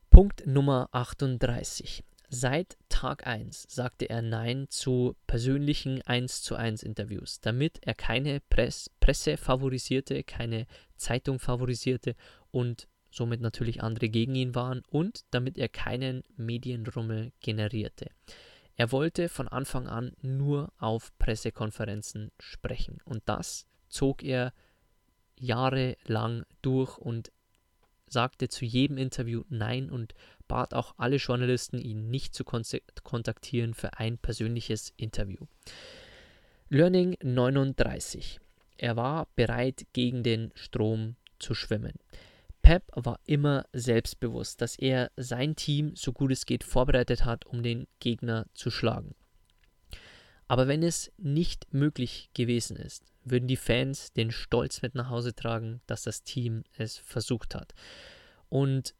Punkt 0.10 0.46
Nummer 0.46 0.90
38. 0.92 2.04
Seit 2.36 2.80
Tag 2.90 3.28
1 3.28 3.68
sagte 3.70 4.10
er 4.10 4.24
Nein 4.24 4.66
zu 4.68 5.16
persönlichen 5.28 6.02
1 6.02 6.42
zu 6.42 6.56
1 6.56 6.82
Interviews, 6.82 7.42
damit 7.42 7.78
er 7.84 7.94
keine 7.94 8.40
Press 8.50 8.90
Presse 9.00 9.38
favorisierte, 9.38 10.24
keine 10.24 10.66
Zeitung 10.96 11.38
favorisierte 11.38 12.16
und 12.50 12.88
somit 13.12 13.40
natürlich 13.40 13.84
andere 13.84 14.10
gegen 14.10 14.34
ihn 14.34 14.56
waren 14.56 14.82
und 14.90 15.26
damit 15.30 15.60
er 15.60 15.70
keinen 15.70 16.24
Medienrummel 16.36 17.34
generierte. 17.40 18.10
Er 18.78 18.92
wollte 18.92 19.30
von 19.30 19.48
Anfang 19.48 19.88
an 19.88 20.14
nur 20.24 20.74
auf 20.80 21.16
Pressekonferenzen 21.20 22.32
sprechen 22.40 22.98
und 23.06 23.22
das 23.28 23.68
zog 23.90 24.24
er 24.24 24.54
jahrelang 25.38 26.46
durch 26.64 26.98
und 26.98 27.32
sagte 28.08 28.50
zu 28.50 28.66
jedem 28.66 28.98
Interview 28.98 29.44
Nein 29.50 29.92
und 29.92 30.16
bat 30.54 30.76
auch 30.76 30.94
alle 30.98 31.16
Journalisten, 31.16 31.80
ihn 31.80 32.12
nicht 32.12 32.36
zu 32.36 32.44
kontaktieren 32.44 33.74
für 33.74 33.98
ein 33.98 34.20
persönliches 34.20 34.94
Interview. 34.98 35.48
Learning 36.70 37.18
39. 37.24 38.40
Er 38.78 38.96
war 38.96 39.28
bereit, 39.36 39.88
gegen 39.94 40.22
den 40.22 40.52
Strom 40.54 41.16
zu 41.40 41.56
schwimmen. 41.56 41.94
Pep 42.62 42.84
war 42.94 43.20
immer 43.26 43.66
selbstbewusst, 43.74 44.62
dass 44.62 44.76
er 44.76 45.10
sein 45.18 45.56
Team 45.56 45.96
so 45.96 46.14
gut 46.14 46.32
es 46.32 46.46
geht 46.46 46.64
vorbereitet 46.64 47.26
hat, 47.26 47.48
um 47.48 47.64
den 47.64 47.88
Gegner 48.00 48.46
zu 48.54 48.70
schlagen. 48.70 49.16
Aber 50.48 50.68
wenn 50.68 50.84
es 50.84 51.12
nicht 51.18 51.74
möglich 51.74 52.30
gewesen 52.36 52.78
ist, 52.78 53.12
würden 53.24 53.48
die 53.48 53.58
Fans 53.58 54.14
den 54.14 54.30
Stolz 54.30 54.84
mit 54.84 54.94
nach 54.94 55.10
Hause 55.10 55.34
tragen, 55.34 55.82
dass 55.88 56.04
das 56.04 56.22
Team 56.22 56.64
es 56.78 57.00
versucht 57.00 57.56
hat. 57.56 57.74
Und 58.50 58.94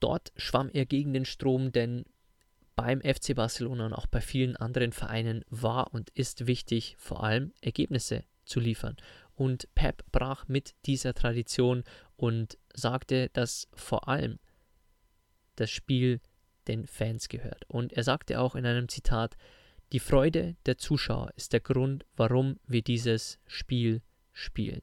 dort 0.00 0.32
schwamm 0.36 0.70
er 0.72 0.86
gegen 0.86 1.12
den 1.12 1.24
Strom, 1.24 1.72
denn 1.72 2.04
beim 2.76 3.00
FC 3.00 3.34
Barcelona 3.34 3.86
und 3.86 3.92
auch 3.92 4.06
bei 4.06 4.20
vielen 4.20 4.56
anderen 4.56 4.92
Vereinen 4.92 5.44
war 5.48 5.92
und 5.92 6.10
ist 6.10 6.46
wichtig, 6.46 6.94
vor 6.98 7.24
allem 7.24 7.52
Ergebnisse 7.60 8.24
zu 8.44 8.60
liefern. 8.60 8.96
Und 9.34 9.68
Pep 9.74 10.04
brach 10.12 10.46
mit 10.48 10.74
dieser 10.86 11.14
Tradition 11.14 11.84
und 12.16 12.56
sagte, 12.74 13.30
dass 13.32 13.68
vor 13.74 14.08
allem 14.08 14.38
das 15.56 15.70
Spiel 15.70 16.20
den 16.68 16.86
Fans 16.86 17.28
gehört. 17.28 17.64
Und 17.68 17.92
er 17.92 18.04
sagte 18.04 18.40
auch 18.40 18.54
in 18.54 18.66
einem 18.66 18.88
Zitat, 18.88 19.36
die 19.92 20.00
Freude 20.00 20.56
der 20.66 20.78
Zuschauer 20.78 21.32
ist 21.34 21.52
der 21.52 21.60
Grund, 21.60 22.04
warum 22.14 22.60
wir 22.66 22.82
dieses 22.82 23.38
Spiel 23.46 24.02
spielen. 24.32 24.82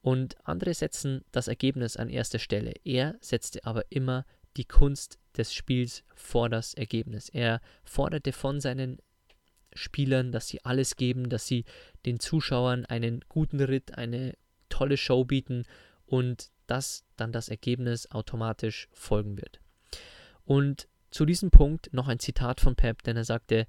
Und 0.00 0.36
andere 0.46 0.72
setzen 0.72 1.24
das 1.32 1.48
Ergebnis 1.48 1.96
an 1.96 2.08
erster 2.08 2.38
Stelle. 2.38 2.72
Er 2.84 3.16
setzte 3.20 3.64
aber 3.64 3.84
immer 3.90 4.24
die 4.58 4.64
Kunst 4.64 5.18
des 5.36 5.54
Spiels 5.54 6.04
vor 6.14 6.48
das 6.48 6.74
Ergebnis. 6.74 7.28
Er 7.28 7.60
forderte 7.84 8.32
von 8.32 8.60
seinen 8.60 8.98
Spielern, 9.72 10.32
dass 10.32 10.48
sie 10.48 10.64
alles 10.64 10.96
geben, 10.96 11.28
dass 11.28 11.46
sie 11.46 11.64
den 12.04 12.20
Zuschauern 12.20 12.84
einen 12.84 13.24
guten 13.28 13.60
Ritt, 13.60 13.96
eine 13.96 14.34
tolle 14.68 14.96
Show 14.96 15.24
bieten 15.24 15.64
und 16.06 16.50
dass 16.66 17.04
dann 17.16 17.32
das 17.32 17.48
Ergebnis 17.48 18.10
automatisch 18.10 18.88
folgen 18.92 19.36
wird. 19.38 19.60
Und 20.44 20.88
zu 21.10 21.24
diesem 21.24 21.50
Punkt 21.50 21.92
noch 21.92 22.08
ein 22.08 22.18
Zitat 22.18 22.60
von 22.60 22.76
Pep, 22.76 23.02
denn 23.02 23.16
er 23.16 23.24
sagte, 23.24 23.66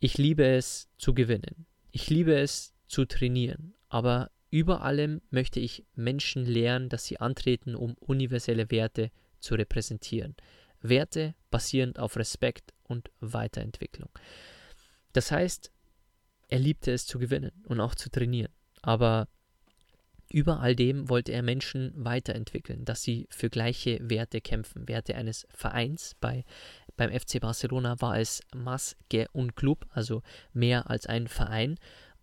ich 0.00 0.18
liebe 0.18 0.44
es 0.44 0.88
zu 0.98 1.14
gewinnen. 1.14 1.66
Ich 1.92 2.10
liebe 2.10 2.34
es 2.34 2.74
zu 2.88 3.04
trainieren. 3.04 3.74
Aber 3.88 4.30
über 4.50 4.82
allem 4.82 5.20
möchte 5.30 5.60
ich 5.60 5.84
Menschen 5.94 6.44
lehren, 6.44 6.88
dass 6.88 7.04
sie 7.04 7.20
antreten, 7.20 7.74
um 7.74 7.94
universelle 7.94 8.70
Werte 8.70 9.10
zu 9.44 9.54
repräsentieren. 9.54 10.34
Werte 10.80 11.34
basierend 11.50 11.98
auf 11.98 12.16
Respekt 12.16 12.74
und 12.82 13.10
Weiterentwicklung. 13.20 14.10
Das 15.12 15.30
heißt, 15.30 15.70
er 16.48 16.58
liebte 16.58 16.92
es 16.92 17.06
zu 17.06 17.18
gewinnen 17.18 17.52
und 17.66 17.80
auch 17.80 17.94
zu 17.94 18.10
trainieren. 18.10 18.52
Aber 18.82 19.28
über 20.30 20.60
all 20.60 20.74
dem 20.74 21.08
wollte 21.08 21.32
er 21.32 21.42
Menschen 21.42 21.92
weiterentwickeln, 21.94 22.84
dass 22.84 23.02
sie 23.02 23.28
für 23.30 23.50
gleiche 23.50 23.98
Werte 24.02 24.40
kämpfen. 24.40 24.88
Werte 24.88 25.14
eines 25.14 25.46
Vereins. 25.50 26.16
Bei, 26.20 26.44
beim 26.96 27.10
FC 27.12 27.40
Barcelona 27.40 28.00
war 28.00 28.18
es 28.18 28.42
Mas 28.54 28.96
que 29.08 29.26
un 29.32 29.54
Club, 29.54 29.86
also 29.90 30.22
mehr 30.52 30.90
als 30.90 31.06
ein 31.06 31.28
Verein. 31.28 31.78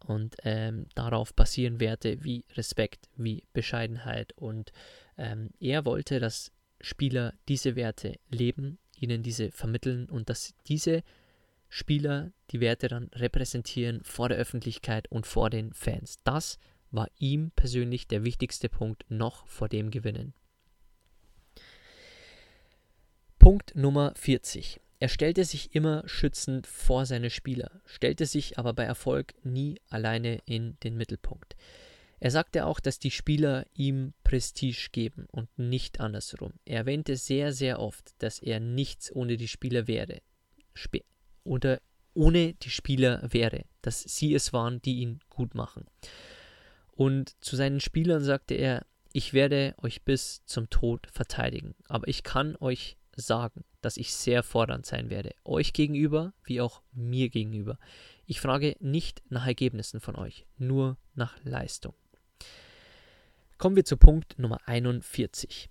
Und 0.05 0.35
ähm, 0.43 0.87
darauf 0.95 1.33
basieren 1.33 1.79
Werte 1.79 2.23
wie 2.23 2.43
Respekt, 2.55 3.07
wie 3.15 3.43
Bescheidenheit. 3.53 4.33
Und 4.35 4.71
ähm, 5.17 5.51
er 5.59 5.85
wollte, 5.85 6.19
dass 6.19 6.51
Spieler 6.81 7.33
diese 7.47 7.75
Werte 7.75 8.19
leben, 8.29 8.77
ihnen 8.99 9.23
diese 9.23 9.51
vermitteln 9.51 10.09
und 10.09 10.29
dass 10.29 10.53
diese 10.67 11.03
Spieler 11.69 12.31
die 12.51 12.59
Werte 12.59 12.87
dann 12.87 13.09
repräsentieren 13.13 14.03
vor 14.03 14.29
der 14.29 14.37
Öffentlichkeit 14.37 15.09
und 15.09 15.25
vor 15.25 15.49
den 15.49 15.73
Fans. 15.73 16.19
Das 16.23 16.59
war 16.91 17.07
ihm 17.17 17.51
persönlich 17.55 18.07
der 18.07 18.23
wichtigste 18.23 18.69
Punkt 18.69 19.05
noch 19.09 19.47
vor 19.47 19.69
dem 19.69 19.89
Gewinnen. 19.89 20.33
Punkt 23.39 23.75
Nummer 23.75 24.13
40. 24.17 24.81
Er 24.99 25.09
stellte 25.09 25.45
sich 25.45 25.73
immer 25.73 26.03
schützend 26.05 26.67
vor 26.67 27.07
seine 27.07 27.31
Spieler, 27.31 27.81
stellte 27.85 28.27
sich 28.27 28.59
aber 28.59 28.73
bei 28.73 28.83
Erfolg 28.83 29.33
nie 29.43 29.79
alleine 29.89 30.41
in 30.45 30.77
den 30.83 30.95
Mittelpunkt. 30.95 31.55
Er 32.21 32.29
sagte 32.29 32.67
auch, 32.67 32.79
dass 32.79 32.99
die 32.99 33.09
Spieler 33.09 33.65
ihm 33.73 34.13
Prestige 34.23 34.89
geben 34.91 35.25
und 35.31 35.49
nicht 35.57 35.99
andersrum. 35.99 36.53
Er 36.65 36.77
erwähnte 36.77 37.17
sehr, 37.17 37.51
sehr 37.51 37.79
oft, 37.79 38.13
dass 38.19 38.37
er 38.37 38.59
nichts 38.59 39.11
ohne 39.11 39.37
die 39.37 39.47
Spieler 39.47 39.87
wäre. 39.87 40.21
Sp 40.77 41.01
oder 41.43 41.81
ohne 42.13 42.53
die 42.53 42.69
Spieler 42.69 43.27
wäre, 43.33 43.65
dass 43.81 44.03
sie 44.03 44.35
es 44.35 44.53
waren, 44.53 44.83
die 44.83 44.99
ihn 44.99 45.19
gut 45.31 45.55
machen. 45.55 45.85
Und 46.91 47.35
zu 47.43 47.55
seinen 47.55 47.79
Spielern 47.79 48.23
sagte 48.23 48.53
er, 48.53 48.85
ich 49.13 49.33
werde 49.33 49.73
euch 49.79 50.03
bis 50.03 50.45
zum 50.45 50.69
Tod 50.69 51.07
verteidigen, 51.11 51.73
aber 51.87 52.07
ich 52.07 52.21
kann 52.21 52.55
euch 52.57 52.97
sagen, 53.15 53.63
dass 53.81 53.97
ich 53.97 54.13
sehr 54.13 54.43
fordernd 54.43 54.85
sein 54.85 55.09
werde, 55.09 55.31
euch 55.43 55.73
gegenüber 55.73 56.33
wie 56.43 56.61
auch 56.61 56.83
mir 56.91 57.29
gegenüber. 57.29 57.79
Ich 58.27 58.39
frage 58.39 58.75
nicht 58.79 59.23
nach 59.29 59.47
Ergebnissen 59.47 59.99
von 59.99 60.15
euch, 60.15 60.45
nur 60.59 60.97
nach 61.15 61.43
Leistung. 61.43 61.95
Kommen 63.61 63.75
wir 63.75 63.85
zu 63.85 63.95
Punkt 63.95 64.39
Nummer 64.39 64.57
41. 64.65 65.69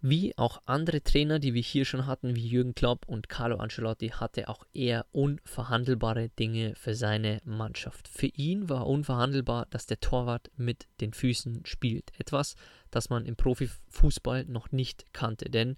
Wie 0.00 0.38
auch 0.38 0.62
andere 0.64 1.02
Trainer, 1.02 1.40
die 1.40 1.54
wir 1.54 1.60
hier 1.60 1.84
schon 1.84 2.06
hatten, 2.06 2.36
wie 2.36 2.46
Jürgen 2.46 2.76
Klopp 2.76 3.04
und 3.08 3.28
Carlo 3.28 3.56
Ancelotti, 3.56 4.10
hatte 4.10 4.46
auch 4.48 4.64
er 4.72 5.04
unverhandelbare 5.10 6.28
Dinge 6.28 6.76
für 6.76 6.94
seine 6.94 7.40
Mannschaft. 7.44 8.06
Für 8.06 8.28
ihn 8.28 8.68
war 8.68 8.86
unverhandelbar, 8.86 9.66
dass 9.70 9.86
der 9.86 9.98
Torwart 9.98 10.52
mit 10.56 10.86
den 11.00 11.12
Füßen 11.12 11.66
spielt. 11.66 12.12
Etwas, 12.16 12.54
das 12.92 13.10
man 13.10 13.26
im 13.26 13.34
Profifußball 13.34 14.44
noch 14.44 14.70
nicht 14.70 15.12
kannte, 15.12 15.50
denn 15.50 15.76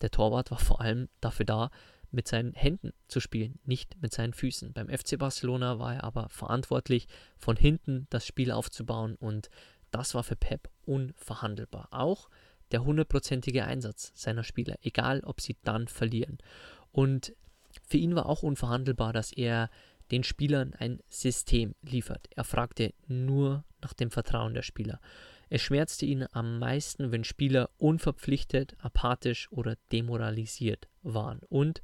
der 0.00 0.12
Torwart 0.12 0.52
war 0.52 0.60
vor 0.60 0.80
allem 0.80 1.08
dafür 1.20 1.46
da, 1.46 1.70
mit 2.12 2.28
seinen 2.28 2.54
Händen 2.54 2.92
zu 3.08 3.20
spielen, 3.20 3.58
nicht 3.64 4.00
mit 4.00 4.12
seinen 4.12 4.32
Füßen. 4.32 4.72
Beim 4.72 4.88
FC 4.88 5.18
Barcelona 5.18 5.78
war 5.78 5.94
er 5.94 6.04
aber 6.04 6.28
verantwortlich, 6.28 7.06
von 7.38 7.56
hinten 7.56 8.06
das 8.10 8.26
Spiel 8.26 8.50
aufzubauen 8.50 9.16
und 9.16 9.48
das 9.90 10.14
war 10.14 10.22
für 10.22 10.36
Pep 10.36 10.68
unverhandelbar. 10.84 11.88
Auch 11.90 12.28
der 12.72 12.84
hundertprozentige 12.84 13.64
Einsatz 13.64 14.12
seiner 14.14 14.44
Spieler, 14.44 14.76
egal 14.82 15.20
ob 15.24 15.40
sie 15.40 15.56
dann 15.64 15.88
verlieren. 15.88 16.38
Und 16.92 17.34
für 17.86 17.98
ihn 17.98 18.14
war 18.14 18.26
auch 18.26 18.42
unverhandelbar, 18.42 19.12
dass 19.12 19.32
er 19.32 19.70
den 20.10 20.24
Spielern 20.24 20.74
ein 20.74 21.00
System 21.08 21.74
liefert. 21.82 22.28
Er 22.34 22.44
fragte 22.44 22.94
nur 23.06 23.64
nach 23.80 23.92
dem 23.92 24.10
Vertrauen 24.10 24.54
der 24.54 24.62
Spieler. 24.62 25.00
Es 25.48 25.62
schmerzte 25.62 26.06
ihn 26.06 26.26
am 26.32 26.58
meisten, 26.58 27.10
wenn 27.10 27.24
Spieler 27.24 27.70
unverpflichtet, 27.78 28.76
apathisch 28.78 29.50
oder 29.50 29.76
demoralisiert 29.90 30.88
waren 31.02 31.40
und 31.48 31.82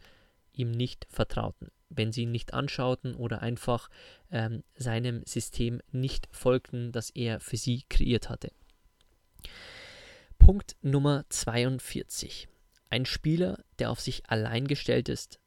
ihm 0.53 0.71
nicht 0.71 1.07
vertrauten. 1.11 1.71
Wenn 1.97 2.13
sie 2.13 2.23
ihn 2.23 2.33
nicht 2.33 2.55
anschauten 2.55 3.15
oder 3.15 3.43
einfach 3.43 3.89
ähm, 4.31 4.63
seinem 4.77 5.23
System 5.25 5.81
nicht 5.91 6.29
folgten, 6.31 6.93
das 6.93 7.11
er 7.11 7.41
für 7.41 7.57
sie 7.57 7.85
kreiert 7.89 8.29
hatte. 8.29 8.53
Punkt 10.39 10.77
Nummer 10.83 11.25
42. 11.29 12.49
Ein 12.89 13.05
Spieler, 13.05 13.65
der 13.79 13.91
auf 13.91 14.01
sich 14.01 14.29
allein 14.29 14.67
gestellt 14.69 15.09
ist, 15.09 15.41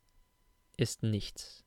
ist 0.77 1.03
nichts. 1.03 1.63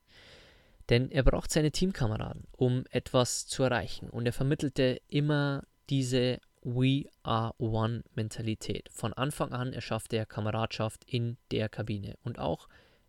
Denn 0.89 1.09
er 1.09 1.23
braucht 1.23 1.51
seine 1.51 1.71
Teamkameraden, 1.71 2.45
um 2.51 2.83
etwas 2.91 3.47
zu 3.47 3.63
erreichen. 3.63 4.09
Und 4.09 4.25
er 4.25 4.33
vermittelte 4.33 5.01
immer 5.07 5.63
diese 5.89 6.39
We 6.61 7.05
are 7.23 7.53
one 7.57 8.03
Mentalität. 8.15 8.89
Von 8.91 9.13
Anfang 9.13 9.51
an 9.53 9.73
erschaffte 9.73 10.17
er 10.17 10.25
Kameradschaft 10.25 11.03
in 11.05 11.37
der 11.51 11.69
Kabine. 11.69 12.15
Und 12.23 12.39
auch 12.39 12.67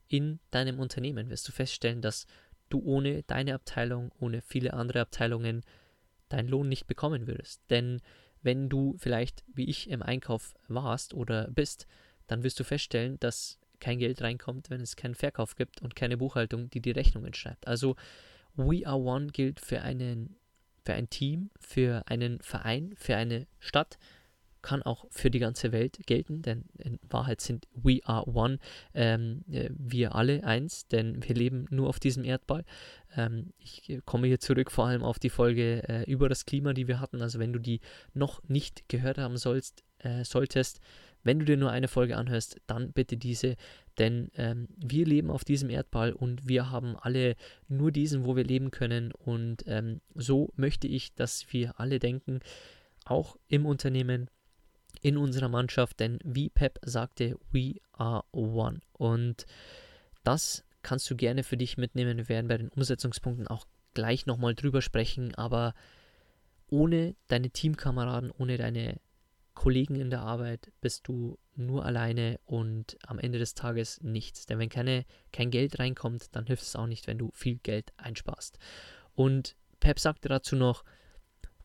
in 0.09 0.41
deinem 0.51 0.79
Unternehmen 0.79 1.31
wirst 1.31 1.49
du 1.49 1.53
feststellen, 1.53 2.03
dass 2.03 2.27
du 2.69 2.83
ohne 2.83 3.23
deine 3.25 3.55
Abteilung, 3.55 4.11
ohne 4.19 4.43
viele 4.43 4.75
andere 4.75 5.01
Abteilungen 5.01 5.63
deinen 6.29 6.49
Lohn 6.49 6.69
nicht 6.69 6.87
bekommen 6.87 7.27
würdest. 7.27 7.63
Denn 7.71 8.01
wenn 8.43 8.69
du 8.69 8.97
vielleicht 8.99 9.45
wie 9.55 9.69
ich 9.69 9.89
im 9.89 10.03
Einkauf 10.03 10.55
warst 10.69 11.15
oder 11.15 11.49
bist, 11.51 11.87
dann 12.27 12.43
wirst 12.43 12.59
du 12.61 12.65
feststellen, 12.65 13.19
dass 13.21 13.59
kein 13.81 13.99
Geld 13.99 14.23
reinkommt, 14.23 14.71
wenn 14.71 14.81
es 14.81 14.97
keinen 14.97 15.15
Verkauf 15.15 15.57
gibt 15.57 15.83
und 15.83 15.97
keine 15.97 16.17
Buchhaltung, 16.17 16.71
die 16.71 16.81
die 16.81 16.91
Rechnungen 16.91 17.35
schreibt. 17.35 17.67
Also 17.67 17.97
We 18.57 18.87
Are 18.87 18.99
One 18.99 19.29
gilt 19.29 19.61
für, 19.61 19.83
einen, 19.83 20.37
für 20.85 20.95
ein 20.95 21.11
Team, 21.11 21.51
für 21.61 22.03
einen 22.07 22.41
Verein, 22.41 22.95
für 22.97 23.17
eine 23.17 23.47
Stadt, 23.59 23.99
kann 24.64 24.83
auch 24.83 25.04
für 25.11 25.30
die 25.30 25.38
ganze 25.38 25.73
Welt 25.73 25.99
gelten, 26.06 26.40
denn 26.40 26.64
in 26.78 26.99
Wahrheit 27.11 27.42
sind 27.42 27.68
We 27.75 28.00
Are 28.04 28.26
One, 28.26 28.59
ähm, 28.94 29.44
äh, 29.52 29.68
wir 29.76 30.14
alle 30.14 30.42
eins, 30.42 30.88
denn 30.88 31.23
wir 31.23 31.35
leben 31.35 31.66
nur 31.68 31.90
auf 31.90 32.00
diesem 32.00 32.25
Erdball. 32.25 32.64
Ähm, 33.14 33.52
ich 33.59 34.00
komme 34.06 34.26
hier 34.26 34.40
zurück 34.40 34.73
vor 34.73 34.87
allem 34.87 35.04
auf 35.04 35.18
die 35.18 35.28
Folge 35.28 35.87
äh, 35.87 36.11
über 36.11 36.30
das 36.30 36.47
Klima, 36.47 36.73
die 36.73 36.88
wir 36.88 36.99
hatten. 36.99 37.21
Also 37.21 37.38
wenn 37.38 37.52
du 37.52 37.59
die 37.59 37.80
noch 38.14 38.42
nicht 38.49 38.88
gehört 38.88 39.18
haben 39.18 39.37
sollst, 39.37 39.85
äh, 39.99 40.25
solltest, 40.25 40.80
wenn 41.23 41.38
du 41.38 41.44
dir 41.44 41.59
nur 41.59 41.71
eine 41.71 41.88
Folge 41.88 42.16
anhörst, 42.16 42.56
dann 42.66 42.92
bitte 42.92 43.18
diese, 43.18 43.56
denn 43.99 44.30
ähm, 44.37 44.68
wir 44.76 45.04
leben 45.04 45.30
auf 45.30 45.44
diesem 45.44 45.68
Erdball 45.68 46.14
und 46.14 46.49
wir 46.49 46.71
haben 46.71 46.97
alle 46.97 47.37
nur 47.68 47.92
diesen, 47.92 48.25
wo 48.25 48.35
wir 48.35 48.44
leben 48.44 48.71
können. 48.71 49.12
Und 49.12 49.64
ähm, 49.66 50.00
so 50.14 50.52
möchte 50.56 50.88
ich, 50.88 51.14
dass 51.14 51.52
wir 51.52 51.78
alle 51.78 51.99
denken, 51.99 52.40
auch 53.04 53.37
im 53.49 53.66
Unternehmen, 53.66 54.30
in 55.01 55.17
unserer 55.17 55.49
Mannschaft, 55.49 56.01
denn 56.01 56.19
wie 56.25 56.49
Pep 56.49 56.79
sagte, 56.85 57.37
we 57.51 57.77
are 57.93 58.25
one. 58.33 58.81
Und 58.93 59.47
das 60.23 60.65
kannst 60.83 61.11
du 61.11 61.17
gerne 61.17 61.43
für 61.43 61.57
dich 61.57 61.77
mitnehmen. 61.77 62.19
Wir 62.19 62.29
werden 62.29 62.49
bei 62.49 62.59
den 62.59 62.69
Umsetzungspunkten 62.69 63.49
auch 63.49 63.67
gleich 63.95 64.27
nochmal 64.27 64.55
drüber 64.55 64.83
sprechen, 64.83 65.35
aber 65.35 65.75
ohne 66.69 67.15
deine 67.29 67.51
Teamkameraden, 67.51 68.31
ohne 68.31 68.57
deine 68.57 69.01
Kollegen 69.55 69.95
in 69.97 70.11
der 70.11 70.23
Arbeit 70.23 70.73
bist 70.81 71.07
du 71.07 71.39
nur 71.55 71.85
alleine 71.85 72.41
und 72.45 72.99
am 73.07 73.19
Ende 73.19 73.39
des 73.39 73.55
Tages 73.55 74.01
nichts. 74.03 74.47
Denn 74.47 74.59
wenn 74.59 74.69
keine, 74.69 75.05
kein 75.33 75.51
Geld 75.51 75.79
reinkommt, 75.79 76.35
dann 76.35 76.47
hilft 76.47 76.65
es 76.65 76.77
auch 76.77 76.87
nicht, 76.87 77.07
wenn 77.07 77.19
du 77.19 77.31
viel 77.33 77.59
Geld 77.59 77.93
einsparst. 77.97 78.59
Und 79.15 79.57
Pep 79.79 80.01
sagte 80.01 80.29
dazu 80.29 80.57
noch, 80.57 80.85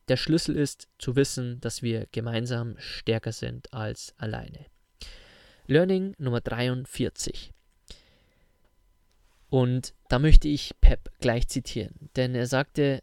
der 0.10 0.18
Schlüssel 0.18 0.56
ist 0.56 0.88
zu 0.98 1.16
wissen, 1.16 1.62
dass 1.62 1.82
wir 1.82 2.08
gemeinsam 2.12 2.76
stärker 2.78 3.32
sind 3.32 3.74
als 3.74 4.14
alleine. 4.18 4.66
Learning 5.68 6.16
Nummer 6.18 6.42
43. 6.42 7.52
Und 9.50 9.94
da 10.10 10.20
möchte 10.20 10.48
ich 10.48 10.76
Pep 10.82 11.12
gleich 11.20 11.48
zitieren, 11.48 12.10
denn 12.16 12.36
er 12.36 12.48
sagte, 12.48 13.02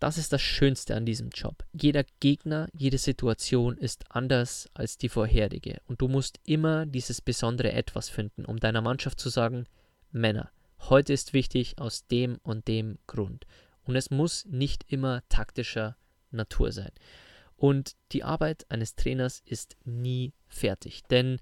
das 0.00 0.18
ist 0.18 0.32
das 0.32 0.42
Schönste 0.42 0.96
an 0.96 1.06
diesem 1.06 1.30
Job. 1.30 1.64
Jeder 1.72 2.04
Gegner, 2.20 2.68
jede 2.76 2.98
Situation 2.98 3.78
ist 3.78 4.04
anders 4.10 4.68
als 4.74 4.98
die 4.98 5.08
vorherige. 5.08 5.80
Und 5.86 6.02
du 6.02 6.08
musst 6.08 6.40
immer 6.44 6.84
dieses 6.84 7.20
besondere 7.20 7.72
Etwas 7.72 8.08
finden, 8.10 8.44
um 8.44 8.58
deiner 8.58 8.82
Mannschaft 8.82 9.18
zu 9.18 9.28
sagen, 9.28 9.66
Männer, 10.10 10.50
heute 10.90 11.12
ist 11.12 11.32
wichtig 11.32 11.78
aus 11.78 12.06
dem 12.06 12.38
und 12.42 12.68
dem 12.68 12.98
Grund. 13.06 13.46
Und 13.84 13.96
es 13.96 14.10
muss 14.10 14.44
nicht 14.46 14.84
immer 14.88 15.22
taktischer 15.28 15.96
Natur 16.30 16.72
sein. 16.72 16.92
Und 17.56 17.96
die 18.12 18.24
Arbeit 18.24 18.66
eines 18.68 18.96
Trainers 18.96 19.42
ist 19.44 19.76
nie 19.84 20.32
fertig. 20.48 21.02
Denn 21.04 21.38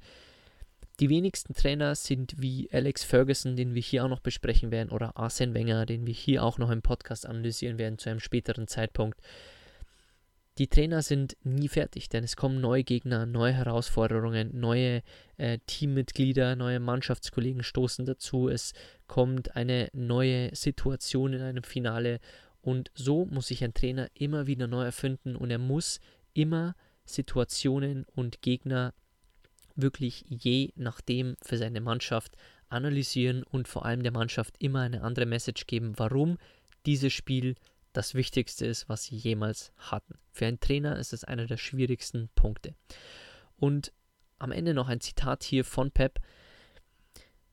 die 1.00 1.08
wenigsten 1.08 1.54
Trainer 1.54 1.94
sind 1.94 2.34
wie 2.40 2.68
Alex 2.72 3.02
Ferguson, 3.02 3.56
den 3.56 3.74
wir 3.74 3.82
hier 3.82 4.04
auch 4.04 4.08
noch 4.08 4.20
besprechen 4.20 4.70
werden, 4.70 4.90
oder 4.90 5.16
Arsene 5.16 5.54
Wenger, 5.54 5.86
den 5.86 6.06
wir 6.06 6.14
hier 6.14 6.44
auch 6.44 6.58
noch 6.58 6.70
im 6.70 6.82
Podcast 6.82 7.26
analysieren 7.26 7.78
werden 7.78 7.98
zu 7.98 8.10
einem 8.10 8.20
späteren 8.20 8.68
Zeitpunkt. 8.68 9.20
Die 10.62 10.68
Trainer 10.68 11.02
sind 11.02 11.36
nie 11.42 11.66
fertig, 11.66 12.08
denn 12.08 12.22
es 12.22 12.36
kommen 12.36 12.60
neue 12.60 12.84
Gegner, 12.84 13.26
neue 13.26 13.52
Herausforderungen, 13.52 14.60
neue 14.60 15.02
äh, 15.36 15.58
Teammitglieder, 15.66 16.54
neue 16.54 16.78
Mannschaftskollegen 16.78 17.64
stoßen 17.64 18.06
dazu. 18.06 18.48
Es 18.48 18.72
kommt 19.08 19.56
eine 19.56 19.88
neue 19.92 20.54
Situation 20.54 21.32
in 21.32 21.42
einem 21.42 21.64
Finale 21.64 22.20
und 22.60 22.92
so 22.94 23.24
muss 23.24 23.48
sich 23.48 23.64
ein 23.64 23.74
Trainer 23.74 24.08
immer 24.14 24.46
wieder 24.46 24.68
neu 24.68 24.84
erfinden 24.84 25.34
und 25.34 25.50
er 25.50 25.58
muss 25.58 25.98
immer 26.32 26.76
Situationen 27.06 28.06
und 28.14 28.40
Gegner 28.40 28.94
wirklich 29.74 30.24
je 30.28 30.70
nachdem 30.76 31.34
für 31.42 31.58
seine 31.58 31.80
Mannschaft 31.80 32.36
analysieren 32.68 33.42
und 33.42 33.66
vor 33.66 33.84
allem 33.84 34.04
der 34.04 34.12
Mannschaft 34.12 34.54
immer 34.60 34.82
eine 34.82 35.02
andere 35.02 35.26
Message 35.26 35.66
geben, 35.66 35.94
warum 35.96 36.38
dieses 36.86 37.12
Spiel 37.12 37.56
das 37.92 38.14
Wichtigste 38.14 38.66
ist, 38.66 38.88
was 38.88 39.04
sie 39.04 39.16
jemals 39.16 39.72
hatten. 39.76 40.18
Für 40.32 40.46
einen 40.46 40.60
Trainer 40.60 40.98
ist 40.98 41.12
es 41.12 41.24
einer 41.24 41.46
der 41.46 41.56
schwierigsten 41.56 42.28
Punkte. 42.34 42.74
Und 43.56 43.92
am 44.38 44.52
Ende 44.52 44.74
noch 44.74 44.88
ein 44.88 45.00
Zitat 45.00 45.44
hier 45.44 45.64
von 45.64 45.90
Pep. 45.90 46.20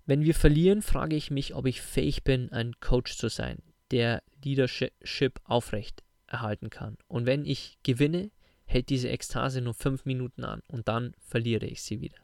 Wenn 0.06 0.23
wir 0.23 0.34
verlieren, 0.34 0.82
frage 0.82 1.15
ich 1.15 1.30
mich, 1.30 1.54
ob 1.54 1.67
ich 1.67 1.82
fähig 1.82 2.23
bin, 2.23 2.52
ein 2.52 2.80
Coach 2.80 3.17
zu 3.17 3.30
sein, 3.30 3.62
der 3.91 4.23
Leadership 4.43 5.39
aufrecht 5.43 6.04
erhalten 6.25 6.69
kann. 6.69 6.97
Und 7.08 7.25
wenn 7.25 7.45
ich 7.45 7.78
gewinne, 7.84 8.32
hält 8.65 8.89
diese 8.89 9.10
Ekstase 9.10 9.62
nur 9.62 9.73
fünf 9.73 10.06
Minuten 10.06 10.43
an 10.43 10.62
und 10.67 10.88
dann 10.88 11.13
verliere 11.19 11.65
ich 11.65 11.82
sie 11.82 12.02
wieder. 12.02 12.17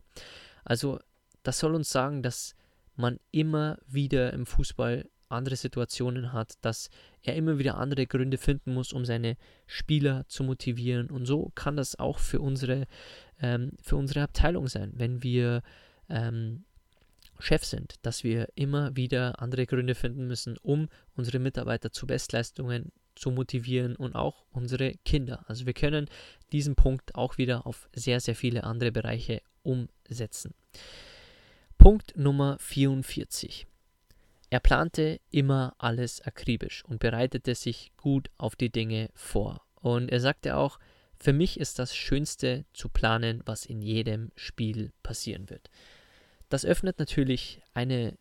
Also 0.63 0.99
das 1.43 1.59
soll 1.59 1.75
uns 1.75 1.89
sagen, 1.89 2.23
dass 2.23 2.55
man 2.95 3.19
immer 3.31 3.77
wieder 3.87 4.33
im 4.33 4.45
Fußball 4.45 5.09
andere 5.29 5.55
Situationen 5.55 6.33
hat, 6.33 6.53
dass 6.61 6.89
er 7.21 7.35
immer 7.35 7.57
wieder 7.57 7.77
andere 7.77 8.07
Gründe 8.07 8.37
finden 8.37 8.73
muss, 8.73 8.93
um 8.93 9.05
seine 9.05 9.37
Spieler 9.67 10.25
zu 10.27 10.43
motivieren. 10.43 11.09
Und 11.09 11.25
so 11.25 11.51
kann 11.55 11.77
das 11.77 11.97
auch 11.97 12.19
für 12.19 12.39
unsere, 12.39 12.85
ähm, 13.39 13.71
für 13.81 13.95
unsere 13.95 14.21
Abteilung 14.21 14.67
sein, 14.67 14.93
wenn 14.95 15.23
wir 15.23 15.61
ähm, 16.09 16.65
Chef 17.39 17.65
sind, 17.65 17.95
dass 18.03 18.23
wir 18.23 18.47
immer 18.55 18.95
wieder 18.95 19.41
andere 19.41 19.65
Gründe 19.65 19.95
finden 19.95 20.27
müssen, 20.27 20.57
um 20.61 20.87
unsere 21.15 21.39
Mitarbeiter 21.39 21.91
zu 21.91 22.07
Bestleistungen 22.07 22.91
zu 23.15 23.31
motivieren 23.31 23.95
und 23.95 24.15
auch 24.15 24.45
unsere 24.51 24.93
Kinder. 25.05 25.43
Also 25.47 25.65
wir 25.65 25.73
können 25.73 26.09
diesen 26.51 26.75
Punkt 26.75 27.15
auch 27.15 27.37
wieder 27.37 27.65
auf 27.65 27.89
sehr, 27.93 28.19
sehr 28.19 28.35
viele 28.35 28.63
andere 28.63 28.91
Bereiche 28.91 29.41
umsetzen. 29.63 30.53
Punkt 31.77 32.17
Nummer 32.17 32.57
44. 32.59 33.67
Er 34.55 34.61
plante 34.61 35.19
immer 35.31 35.75
alles 35.79 36.21
akribisch 36.21 36.85
und 36.85 37.01
bereitete 37.01 37.55
sich 37.55 37.91
gut 37.97 38.29
auf 38.37 38.55
die 38.55 38.69
Dinge 38.69 39.09
vor. 39.13 39.65
Und 39.73 40.09
er 40.09 40.21
sagte 40.21 40.55
auch, 40.55 40.79
für 41.19 41.33
mich 41.33 41.59
ist 41.59 41.77
das 41.77 41.93
Schönste 41.93 42.63
zu 42.71 42.87
planen, 42.87 43.41
was 43.45 43.65
in 43.65 43.81
jedem 43.81 44.31
Spiel 44.37 44.93
passieren 45.03 45.49
wird. 45.49 45.69
Das 46.47 46.63
öffnet 46.63 46.99
natürlich 46.99 47.63
eine 47.73 48.17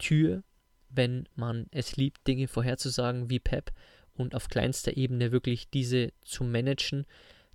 Tür, 0.00 0.42
wenn 0.88 1.28
man 1.34 1.66
es 1.70 1.96
liebt, 1.98 2.26
Dinge 2.26 2.48
vorherzusagen 2.48 3.28
wie 3.28 3.38
Pep 3.38 3.70
und 4.14 4.34
auf 4.34 4.48
kleinster 4.48 4.96
Ebene 4.96 5.32
wirklich 5.32 5.68
diese 5.68 6.14
zu 6.24 6.44
managen, 6.44 7.04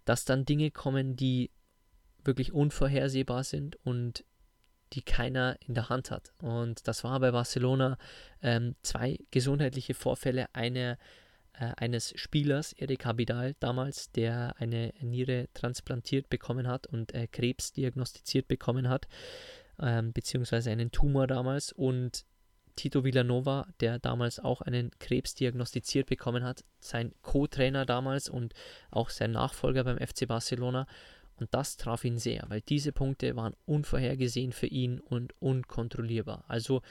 dass 0.05 0.23
dann 0.23 0.45
Dinge 0.45 0.69
kommen, 0.69 1.15
die 1.15 1.49
wirklich 2.23 2.53
unvorhersehbar 2.53 3.43
sind 3.43 3.75
und 3.77 4.23
die 4.93 5.01
keiner 5.01 5.57
in 5.65 5.73
der 5.73 5.89
Hand 5.89 6.11
hat. 6.11 6.33
Und 6.41 6.87
das 6.87 7.03
war 7.03 7.19
bei 7.19 7.31
Barcelona 7.31 7.97
ähm, 8.41 8.75
zwei 8.81 9.17
gesundheitliche 9.31 9.93
Vorfälle 9.93 10.47
eine, 10.53 10.97
äh, 11.53 11.71
eines 11.77 12.13
Spielers, 12.15 12.73
Eric 12.73 13.05
Abidal 13.05 13.55
damals, 13.59 14.11
der 14.11 14.55
eine 14.57 14.93
Niere 15.01 15.47
transplantiert 15.53 16.29
bekommen 16.29 16.67
hat 16.67 16.87
und 16.87 17.13
äh, 17.13 17.27
Krebs 17.27 17.71
diagnostiziert 17.73 18.47
bekommen 18.47 18.89
hat, 18.89 19.07
ähm, 19.79 20.13
beziehungsweise 20.13 20.71
einen 20.71 20.91
Tumor 20.91 21.27
damals. 21.27 21.71
Und 21.71 22.25
Tito 22.79 23.03
Villanova, 23.03 23.67
der 23.81 23.99
damals 23.99 24.39
auch 24.39 24.61
einen 24.61 24.91
Krebs 24.99 25.35
diagnostiziert 25.35 26.07
bekommen 26.07 26.45
hat, 26.45 26.63
sein 26.79 27.13
Co-Trainer 27.23 27.85
damals 27.85 28.29
und 28.29 28.53
auch 28.89 29.09
sein 29.09 29.31
Nachfolger 29.31 29.83
beim 29.83 29.97
FC 29.97 30.25
Barcelona. 30.25 30.87
Und 31.39 31.53
das 31.53 31.77
traf 31.77 32.03
ihn 32.03 32.17
sehr, 32.17 32.43
weil 32.49 32.61
diese 32.61 32.91
Punkte 32.91 33.35
waren 33.35 33.55
unvorhergesehen 33.65 34.51
für 34.51 34.67
ihn 34.67 34.99
und 34.99 35.33
unkontrollierbar. 35.41 36.43
Also 36.47 36.81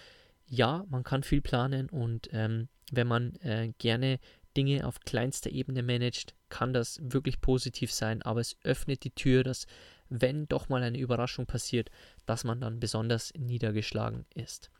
ja, 0.47 0.85
man 0.89 1.05
kann 1.05 1.23
viel 1.23 1.43
planen 1.43 1.89
und 1.91 2.29
ähm, 2.33 2.69
wenn 2.91 3.07
man 3.07 3.37
äh, 3.37 3.73
gerne 3.79 4.19
Dinge 4.57 4.87
auf 4.87 5.01
kleinster 5.01 5.51
Ebene 5.51 5.83
managt, 5.83 6.35
kann 6.49 6.73
das 6.73 6.99
wirklich 7.03 7.41
positiv 7.41 7.93
sein, 7.93 8.23
aber 8.23 8.41
es 8.41 8.57
öffnet 8.65 9.05
die 9.05 9.11
Tür, 9.11 9.45
dass 9.45 9.67
wenn 10.09 10.49
doch 10.49 10.71
mal 10.71 10.83
eine 10.83 10.99
Überraschung 10.99 11.45
passiert, 11.45 11.91
dass 12.25 12.45
man 12.45 12.61
dann 12.61 12.81
besonders 12.81 13.33
niedergeschlagen 13.37 14.25
ist. 14.35 14.71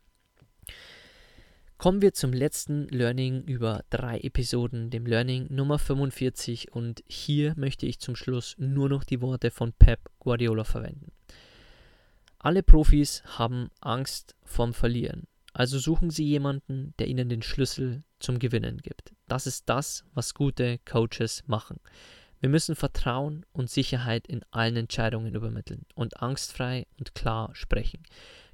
Kommen 1.79 2.01
wir 2.01 2.13
zum 2.13 2.33
letzten 2.33 2.89
Learning 2.89 3.41
über 3.43 3.85
drei 3.89 4.19
Episoden, 4.19 4.89
dem 4.89 5.05
Learning 5.05 5.47
Nummer 5.49 5.79
45 5.79 6.73
und 6.73 7.01
hier 7.07 7.53
möchte 7.55 7.85
ich 7.85 7.99
zum 7.99 8.17
Schluss 8.17 8.55
nur 8.57 8.89
noch 8.89 9.05
die 9.05 9.21
Worte 9.21 9.49
von 9.49 9.71
Pep 9.71 10.01
Guardiola 10.19 10.65
verwenden. 10.65 11.13
Alle 12.37 12.63
Profis 12.63 13.23
haben 13.37 13.69
Angst 13.79 14.35
vorm 14.43 14.73
Verlieren, 14.73 15.23
also 15.53 15.79
suchen 15.79 16.09
sie 16.09 16.25
jemanden, 16.25 16.93
der 16.99 17.07
ihnen 17.07 17.29
den 17.29 17.41
Schlüssel 17.41 18.03
zum 18.19 18.39
Gewinnen 18.39 18.79
gibt. 18.79 19.13
Das 19.29 19.47
ist 19.47 19.69
das, 19.69 20.03
was 20.13 20.33
gute 20.33 20.79
Coaches 20.79 21.45
machen. 21.47 21.79
Wir 22.41 22.49
müssen 22.49 22.75
Vertrauen 22.75 23.45
und 23.53 23.69
Sicherheit 23.69 24.27
in 24.27 24.43
allen 24.51 24.75
Entscheidungen 24.75 25.33
übermitteln 25.33 25.85
und 25.95 26.21
angstfrei 26.21 26.87
und 26.97 27.15
klar 27.15 27.51
sprechen. 27.53 28.03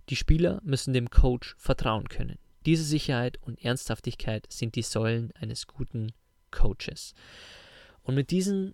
Die 0.10 0.16
Spieler 0.16 0.62
müssen 0.64 0.94
dem 0.94 1.10
Coach 1.10 1.56
vertrauen 1.58 2.08
können. 2.08 2.38
Diese 2.65 2.84
Sicherheit 2.84 3.38
und 3.41 3.63
Ernsthaftigkeit 3.63 4.47
sind 4.49 4.75
die 4.75 4.82
Säulen 4.82 5.32
eines 5.34 5.67
guten 5.67 6.13
Coaches. 6.51 7.13
Und 8.01 8.15
mit 8.15 8.32
diesen 8.32 8.73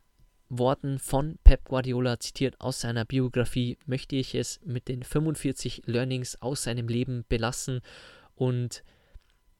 Worten 0.50 1.00
von 1.00 1.40
Pep 1.44 1.66
Guardiola 1.66 2.20
zitiert 2.20 2.60
aus 2.60 2.82
seiner 2.82 3.06
Biografie 3.06 3.78
möchte 3.86 4.18
ich 4.18 4.36
es 4.36 4.60
mit 4.66 4.90
den 4.90 5.04
45 5.04 5.84
Learnings 5.86 6.42
aus 6.42 6.64
seinem 6.64 6.90
Leben 6.90 7.24
belassen 7.30 7.82
und 8.36 8.84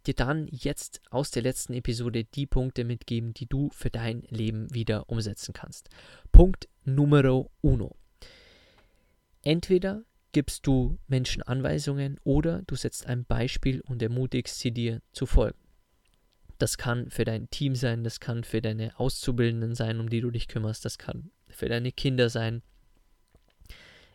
dir 0.06 0.14
dann 0.14 0.48
jetzt 0.52 1.02
aus 1.10 1.32
der 1.32 1.44
letzten 1.44 1.74
Episode 1.74 2.26
die 2.26 2.46
Punkte 2.46 2.84
mitgeben, 2.84 3.34
die 3.34 3.46
du 3.46 3.70
für 3.72 3.90
dein 3.90 4.24
Leben 4.30 4.74
wieder 4.74 5.10
umsetzen 5.10 5.54
kannst. 5.54 5.90
Punkt 6.32 6.68
Numero 6.84 7.52
uno. 7.62 7.96
Entweder 9.44 10.04
gibst 10.32 10.66
du 10.68 10.98
Menschen 11.08 11.44
Anweisungen 11.44 12.20
oder 12.24 12.62
du 12.68 12.76
setzt 12.76 13.06
ein 13.06 13.26
Beispiel 13.26 13.82
und 13.82 14.02
ermutigst 14.02 14.60
sie 14.60 14.72
dir 14.72 15.02
zu 15.12 15.26
folgen. 15.26 15.60
Das 16.58 16.78
kann 16.78 17.10
für 17.10 17.26
dein 17.26 17.50
Team 17.50 17.76
sein, 17.76 18.04
das 18.04 18.20
kann 18.20 18.44
für 18.44 18.62
deine 18.62 19.00
Auszubildenden 19.00 19.74
sein, 19.74 20.00
um 20.00 20.10
die 20.10 20.22
du 20.22 20.30
dich 20.30 20.48
kümmerst, 20.48 20.86
das 20.86 20.98
kann 20.98 21.32
für 21.48 21.68
deine 21.68 21.92
Kinder 21.92 22.30
sein. 22.30 22.62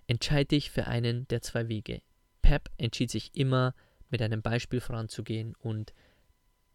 Entscheide 0.07 0.49
dich 0.49 0.71
für 0.71 0.87
einen 0.87 1.27
der 1.29 1.43
zwei 1.43 1.69
Wege. 1.69 2.03
Pep 2.43 2.71
entschied 2.79 3.11
sich 3.11 3.35
immer, 3.35 3.75
mit 4.09 4.23
einem 4.23 4.43
Beispiel 4.43 4.81
voranzugehen 4.81 5.57
und 5.57 5.93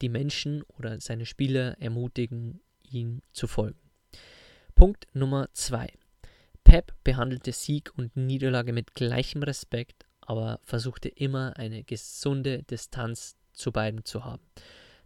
die 0.01 0.09
Menschen 0.09 0.63
oder 0.63 0.99
seine 0.99 1.25
Spieler 1.25 1.79
ermutigen, 1.79 2.59
ihn 2.83 3.21
zu 3.31 3.47
folgen. 3.47 3.79
Punkt 4.75 5.07
Nummer 5.13 5.47
zwei. 5.53 5.87
Pep 6.71 6.93
behandelte 7.03 7.51
Sieg 7.51 7.91
und 7.97 8.15
Niederlage 8.15 8.71
mit 8.71 8.93
gleichem 8.93 9.43
Respekt, 9.43 10.05
aber 10.21 10.61
versuchte 10.63 11.09
immer 11.09 11.57
eine 11.57 11.83
gesunde 11.83 12.63
Distanz 12.63 13.35
zu 13.51 13.73
beiden 13.73 14.05
zu 14.05 14.23
haben. 14.23 14.41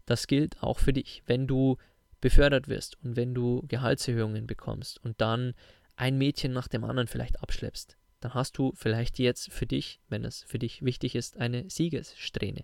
Das 0.06 0.28
gilt 0.28 0.62
auch 0.62 0.78
für 0.78 0.94
dich, 0.94 1.24
wenn 1.26 1.48
du 1.48 1.78
befördert 2.22 2.68
wirst 2.68 3.04
und 3.04 3.16
wenn 3.16 3.34
du 3.34 3.64
Gehaltserhöhungen 3.68 4.46
bekommst 4.46 5.04
und 5.04 5.20
dann 5.20 5.56
ein 5.96 6.20
Mädchen 6.20 6.54
nach 6.54 6.68
dem 6.68 6.84
anderen 6.84 7.08
vielleicht 7.08 7.42
abschleppst, 7.42 7.98
dann 8.20 8.36
hast 8.36 8.60
du 8.60 8.72
vielleicht 8.76 9.18
jetzt 9.18 9.52
für 9.52 9.66
dich, 9.66 10.00
wenn 10.08 10.24
es 10.24 10.44
für 10.44 10.60
dich 10.60 10.84
wichtig 10.86 11.16
ist, 11.16 11.38
eine 11.38 11.68
Siegessträhne. 11.68 12.64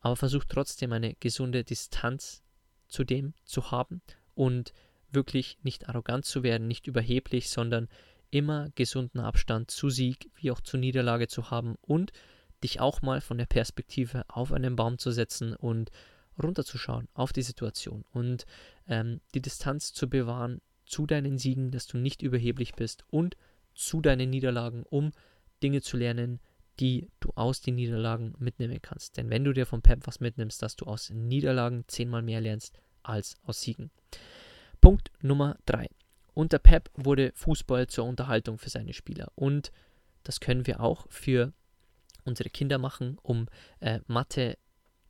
Aber 0.00 0.16
versuch 0.16 0.42
trotzdem 0.44 0.92
eine 0.92 1.14
gesunde 1.20 1.62
Distanz 1.62 2.42
zu 2.88 3.04
dem 3.04 3.32
zu 3.44 3.70
haben 3.70 4.02
und 4.34 4.72
wirklich 5.12 5.58
nicht 5.62 5.88
arrogant 5.88 6.24
zu 6.24 6.42
werden, 6.42 6.66
nicht 6.66 6.88
überheblich, 6.88 7.48
sondern 7.48 7.88
immer 8.30 8.70
gesunden 8.74 9.20
Abstand 9.20 9.70
zu 9.70 9.90
Sieg 9.90 10.30
wie 10.36 10.50
auch 10.50 10.60
zu 10.60 10.76
Niederlage 10.76 11.28
zu 11.28 11.50
haben 11.50 11.76
und 11.80 12.12
dich 12.62 12.80
auch 12.80 13.02
mal 13.02 13.20
von 13.20 13.38
der 13.38 13.46
Perspektive 13.46 14.24
auf 14.28 14.52
einen 14.52 14.76
Baum 14.76 14.98
zu 14.98 15.10
setzen 15.10 15.54
und 15.56 15.90
runterzuschauen 16.42 17.08
auf 17.14 17.32
die 17.32 17.42
Situation 17.42 18.04
und 18.12 18.46
ähm, 18.86 19.20
die 19.34 19.42
Distanz 19.42 19.92
zu 19.92 20.08
bewahren 20.08 20.60
zu 20.86 21.06
deinen 21.06 21.38
Siegen, 21.38 21.70
dass 21.70 21.86
du 21.86 21.98
nicht 21.98 22.22
überheblich 22.22 22.74
bist 22.74 23.04
und 23.08 23.36
zu 23.74 24.00
deinen 24.00 24.30
Niederlagen, 24.30 24.82
um 24.82 25.12
Dinge 25.62 25.82
zu 25.82 25.96
lernen, 25.96 26.40
die 26.80 27.08
du 27.20 27.30
aus 27.34 27.60
den 27.60 27.76
Niederlagen 27.76 28.34
mitnehmen 28.38 28.80
kannst. 28.80 29.16
Denn 29.16 29.30
wenn 29.30 29.44
du 29.44 29.52
dir 29.52 29.66
vom 29.66 29.82
Pep 29.82 30.06
was 30.06 30.20
mitnimmst, 30.20 30.62
dass 30.62 30.76
du 30.76 30.86
aus 30.86 31.10
Niederlagen 31.10 31.84
zehnmal 31.86 32.22
mehr 32.22 32.40
lernst 32.40 32.78
als 33.02 33.36
aus 33.44 33.60
Siegen. 33.60 33.90
Punkt 34.80 35.10
Nummer 35.20 35.56
drei. 35.66 35.88
Unter 36.34 36.58
Pep 36.58 36.90
wurde 36.94 37.32
Fußball 37.34 37.86
zur 37.86 38.04
Unterhaltung 38.04 38.58
für 38.58 38.70
seine 38.70 38.92
Spieler. 38.92 39.32
Und 39.34 39.72
das 40.22 40.40
können 40.40 40.66
wir 40.66 40.80
auch 40.80 41.06
für 41.08 41.52
unsere 42.24 42.50
Kinder 42.50 42.78
machen, 42.78 43.18
um 43.22 43.48
äh, 43.80 44.00
Mathe 44.06 44.58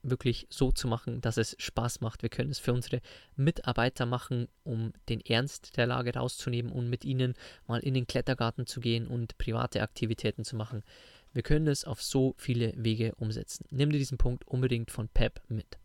wirklich 0.02 0.46
so 0.48 0.72
zu 0.72 0.88
machen, 0.88 1.20
dass 1.20 1.36
es 1.36 1.56
Spaß 1.58 2.00
macht. 2.00 2.22
Wir 2.22 2.30
können 2.30 2.50
es 2.50 2.58
für 2.58 2.72
unsere 2.72 3.00
Mitarbeiter 3.36 4.06
machen, 4.06 4.48
um 4.64 4.92
den 5.08 5.20
Ernst 5.20 5.76
der 5.76 5.86
Lage 5.86 6.14
rauszunehmen 6.14 6.72
und 6.72 6.88
mit 6.88 7.04
ihnen 7.04 7.34
mal 7.66 7.80
in 7.80 7.94
den 7.94 8.06
Klettergarten 8.06 8.66
zu 8.66 8.80
gehen 8.80 9.06
und 9.06 9.36
private 9.36 9.82
Aktivitäten 9.82 10.44
zu 10.44 10.56
machen. 10.56 10.82
Wir 11.32 11.42
können 11.42 11.68
es 11.68 11.84
auf 11.84 12.02
so 12.02 12.34
viele 12.38 12.72
Wege 12.76 13.14
umsetzen. 13.16 13.66
Nimm 13.70 13.90
dir 13.90 13.98
diesen 13.98 14.18
Punkt 14.18 14.46
unbedingt 14.48 14.90
von 14.90 15.08
Pep 15.08 15.40
mit. 15.48 15.78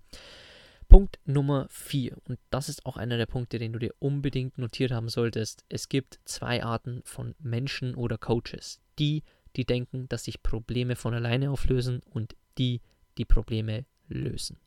Punkt 0.88 1.20
Nummer 1.26 1.68
4, 1.70 2.18
und 2.28 2.40
das 2.50 2.70
ist 2.70 2.86
auch 2.86 2.98
einer 2.98 3.18
der 3.18 3.26
Punkte, 3.26 3.60
den 3.60 3.74
du 3.74 3.80
dir 3.80 3.94
unbedingt 4.00 4.58
notiert 4.58 4.92
haben 4.92 5.10
solltest. 5.10 5.66
Es 5.70 5.90
gibt 5.90 6.20
zwei 6.26 6.64
Arten 6.64 7.02
von 7.04 7.36
Menschen 7.40 7.96
oder 7.96 8.18
Coaches. 8.18 8.80
Die, 9.00 9.24
die 9.56 9.66
denken, 9.66 10.08
dass 10.10 10.26
sich 10.26 10.44
Probleme 10.44 10.96
von 10.96 11.14
alleine 11.14 11.52
auflösen 11.52 12.02
und 12.10 12.36
die, 12.58 12.82
die 13.18 13.26
Probleme 13.26 13.86
lösen. 14.08 14.58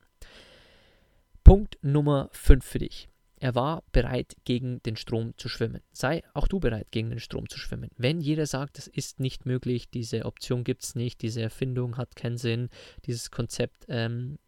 Punkt 1.45 1.79
Nummer 1.83 2.29
5 2.33 2.65
für 2.65 2.79
dich. 2.79 3.09
Er 3.41 3.55
war 3.55 3.85
bereit, 3.93 4.37
gegen 4.45 4.83
den 4.83 4.97
Strom 4.97 5.33
zu 5.37 5.49
schwimmen. 5.49 5.81
Sei 5.93 6.25
auch 6.35 6.49
du 6.49 6.59
bereit, 6.59 6.89
gegen 6.91 7.11
den 7.11 7.21
Strom 7.21 7.49
zu 7.49 7.59
schwimmen. 7.59 7.91
Wenn 7.97 8.21
jeder 8.21 8.47
sagt, 8.47 8.79
das 8.79 8.89
ist 8.89 9.21
nicht 9.21 9.47
möglich, 9.47 9.89
diese 9.91 10.25
Option 10.25 10.65
gibt 10.65 10.83
es 10.83 10.95
nicht, 10.97 11.23
diese 11.23 11.41
Erfindung 11.41 11.97
hat 11.97 12.17
keinen 12.17 12.37
Sinn, 12.37 12.69
dieses 13.07 13.31
Konzept 13.31 13.87
ähm, 13.89 14.39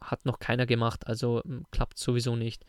hat 0.00 0.24
noch 0.24 0.38
keiner 0.38 0.66
gemacht, 0.66 1.06
also 1.06 1.42
hm, 1.44 1.64
klappt 1.70 1.98
sowieso 1.98 2.36
nicht, 2.36 2.64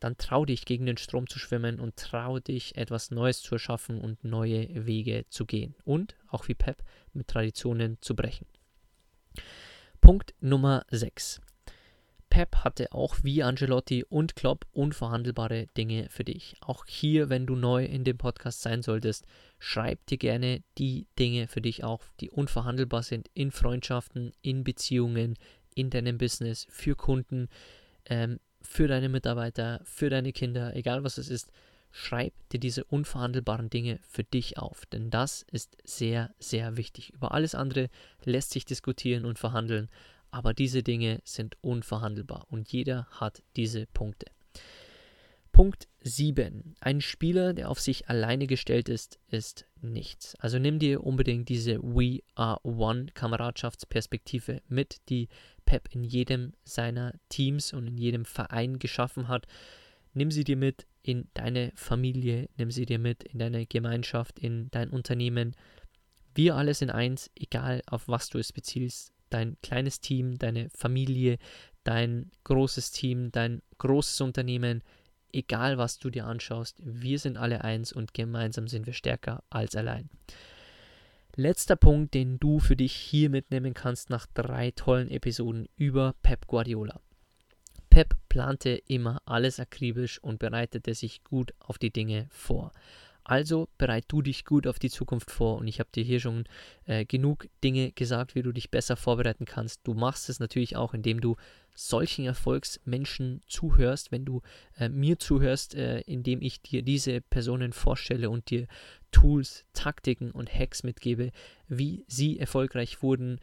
dann 0.00 0.18
trau 0.18 0.44
dich 0.44 0.64
gegen 0.64 0.86
den 0.86 0.98
Strom 0.98 1.26
zu 1.26 1.38
schwimmen 1.38 1.80
und 1.80 1.96
trau 1.96 2.38
dich 2.38 2.76
etwas 2.76 3.10
Neues 3.10 3.40
zu 3.40 3.54
erschaffen 3.54 4.00
und 4.00 4.22
neue 4.24 4.86
Wege 4.86 5.24
zu 5.28 5.46
gehen 5.46 5.74
und 5.84 6.16
auch 6.28 6.48
wie 6.48 6.54
Pep 6.54 6.82
mit 7.12 7.28
Traditionen 7.28 7.98
zu 8.00 8.14
brechen. 8.14 8.46
Punkt 10.00 10.34
Nummer 10.40 10.84
6. 10.90 11.40
Pep 12.28 12.56
hatte 12.56 12.92
auch 12.92 13.16
wie 13.22 13.42
Angelotti 13.42 14.04
und 14.04 14.36
Klopp 14.36 14.66
unverhandelbare 14.72 15.68
Dinge 15.76 16.08
für 16.10 16.24
dich. 16.24 16.56
Auch 16.60 16.84
hier, 16.86 17.30
wenn 17.30 17.46
du 17.46 17.56
neu 17.56 17.84
in 17.84 18.04
dem 18.04 18.18
Podcast 18.18 18.62
sein 18.62 18.82
solltest, 18.82 19.24
schreib 19.58 20.04
dir 20.06 20.18
gerne 20.18 20.62
die 20.76 21.06
Dinge 21.18 21.46
für 21.46 21.60
dich 21.60 21.84
auf, 21.84 22.12
die 22.20 22.30
unverhandelbar 22.30 23.02
sind 23.02 23.30
in 23.32 23.52
Freundschaften, 23.52 24.32
in 24.42 24.64
Beziehungen, 24.64 25.38
in 25.76 25.90
deinem 25.90 26.18
Business, 26.18 26.66
für 26.70 26.96
Kunden, 26.96 27.48
ähm, 28.06 28.40
für 28.60 28.88
deine 28.88 29.08
Mitarbeiter, 29.08 29.80
für 29.84 30.10
deine 30.10 30.32
Kinder, 30.32 30.74
egal 30.74 31.04
was 31.04 31.18
es 31.18 31.28
ist, 31.28 31.52
schreib 31.92 32.32
dir 32.50 32.58
diese 32.58 32.84
unverhandelbaren 32.84 33.70
Dinge 33.70 34.00
für 34.02 34.24
dich 34.24 34.58
auf, 34.58 34.86
denn 34.86 35.10
das 35.10 35.46
ist 35.52 35.76
sehr, 35.84 36.34
sehr 36.38 36.76
wichtig. 36.76 37.12
Über 37.14 37.32
alles 37.32 37.54
andere 37.54 37.88
lässt 38.24 38.50
sich 38.50 38.64
diskutieren 38.64 39.24
und 39.24 39.38
verhandeln, 39.38 39.88
aber 40.30 40.52
diese 40.52 40.82
Dinge 40.82 41.20
sind 41.24 41.56
unverhandelbar 41.60 42.46
und 42.50 42.72
jeder 42.72 43.06
hat 43.12 43.42
diese 43.54 43.86
Punkte. 43.86 44.26
Punkt 45.56 45.88
7. 46.02 46.74
Ein 46.80 47.00
Spieler, 47.00 47.54
der 47.54 47.70
auf 47.70 47.80
sich 47.80 48.10
alleine 48.10 48.46
gestellt 48.46 48.90
ist, 48.90 49.18
ist 49.28 49.64
nichts. 49.80 50.34
Also 50.34 50.58
nimm 50.58 50.78
dir 50.78 51.02
unbedingt 51.02 51.48
diese 51.48 51.82
We 51.82 52.20
Are 52.34 52.60
One 52.62 53.06
Kameradschaftsperspektive 53.14 54.60
mit, 54.68 55.00
die 55.08 55.28
Pep 55.64 55.88
in 55.92 56.04
jedem 56.04 56.52
seiner 56.64 57.14
Teams 57.30 57.72
und 57.72 57.86
in 57.86 57.96
jedem 57.96 58.26
Verein 58.26 58.78
geschaffen 58.78 59.28
hat. 59.28 59.46
Nimm 60.12 60.30
sie 60.30 60.44
dir 60.44 60.58
mit 60.58 60.86
in 61.00 61.26
deine 61.32 61.72
Familie, 61.74 62.50
nimm 62.58 62.70
sie 62.70 62.84
dir 62.84 62.98
mit 62.98 63.24
in 63.24 63.38
deine 63.38 63.64
Gemeinschaft, 63.64 64.38
in 64.38 64.70
dein 64.72 64.90
Unternehmen. 64.90 65.56
Wir 66.34 66.56
alle 66.56 66.74
sind 66.74 66.90
eins, 66.90 67.30
egal 67.34 67.80
auf 67.86 68.08
was 68.08 68.28
du 68.28 68.36
es 68.36 68.52
beziehst. 68.52 69.14
Dein 69.30 69.56
kleines 69.62 70.00
Team, 70.00 70.36
deine 70.36 70.68
Familie, 70.68 71.38
dein 71.82 72.30
großes 72.44 72.90
Team, 72.90 73.32
dein 73.32 73.62
großes 73.78 74.20
Unternehmen, 74.20 74.82
egal 75.36 75.78
was 75.78 75.98
du 75.98 76.10
dir 76.10 76.26
anschaust, 76.26 76.80
wir 76.82 77.18
sind 77.18 77.36
alle 77.36 77.62
eins 77.62 77.92
und 77.92 78.14
gemeinsam 78.14 78.66
sind 78.66 78.86
wir 78.86 78.94
stärker 78.94 79.44
als 79.50 79.76
allein. 79.76 80.08
Letzter 81.36 81.76
Punkt, 81.76 82.14
den 82.14 82.38
du 82.38 82.58
für 82.60 82.76
dich 82.76 82.94
hier 82.94 83.28
mitnehmen 83.28 83.74
kannst 83.74 84.08
nach 84.08 84.26
drei 84.32 84.70
tollen 84.70 85.10
Episoden 85.10 85.68
über 85.76 86.14
Pep 86.22 86.46
Guardiola. 86.46 87.00
Pep 87.90 88.16
plante 88.30 88.70
immer 88.86 89.20
alles 89.26 89.60
akribisch 89.60 90.18
und 90.22 90.38
bereitete 90.38 90.94
sich 90.94 91.22
gut 91.24 91.52
auf 91.58 91.78
die 91.78 91.92
Dinge 91.92 92.26
vor. 92.30 92.72
Also 93.28 93.68
bereit 93.76 94.04
du 94.06 94.22
dich 94.22 94.44
gut 94.44 94.68
auf 94.68 94.78
die 94.78 94.88
Zukunft 94.88 95.32
vor 95.32 95.56
und 95.58 95.66
ich 95.66 95.80
habe 95.80 95.90
dir 95.92 96.04
hier 96.04 96.20
schon 96.20 96.44
äh, 96.84 97.04
genug 97.04 97.48
Dinge 97.64 97.90
gesagt, 97.90 98.36
wie 98.36 98.42
du 98.42 98.52
dich 98.52 98.70
besser 98.70 98.96
vorbereiten 98.96 99.46
kannst. 99.46 99.80
Du 99.82 99.94
machst 99.94 100.28
es 100.28 100.38
natürlich 100.38 100.76
auch, 100.76 100.94
indem 100.94 101.20
du 101.20 101.34
solchen 101.74 102.24
Erfolgsmenschen 102.24 103.42
zuhörst, 103.48 104.12
wenn 104.12 104.24
du 104.24 104.42
äh, 104.78 104.88
mir 104.88 105.18
zuhörst, 105.18 105.74
äh, 105.74 106.02
indem 106.02 106.40
ich 106.40 106.62
dir 106.62 106.82
diese 106.82 107.20
Personen 107.20 107.72
vorstelle 107.72 108.30
und 108.30 108.48
dir 108.48 108.68
Tools, 109.10 109.64
Taktiken 109.72 110.30
und 110.30 110.54
Hacks 110.54 110.84
mitgebe, 110.84 111.32
wie 111.66 112.04
sie 112.06 112.38
erfolgreich 112.38 113.02
wurden. 113.02 113.40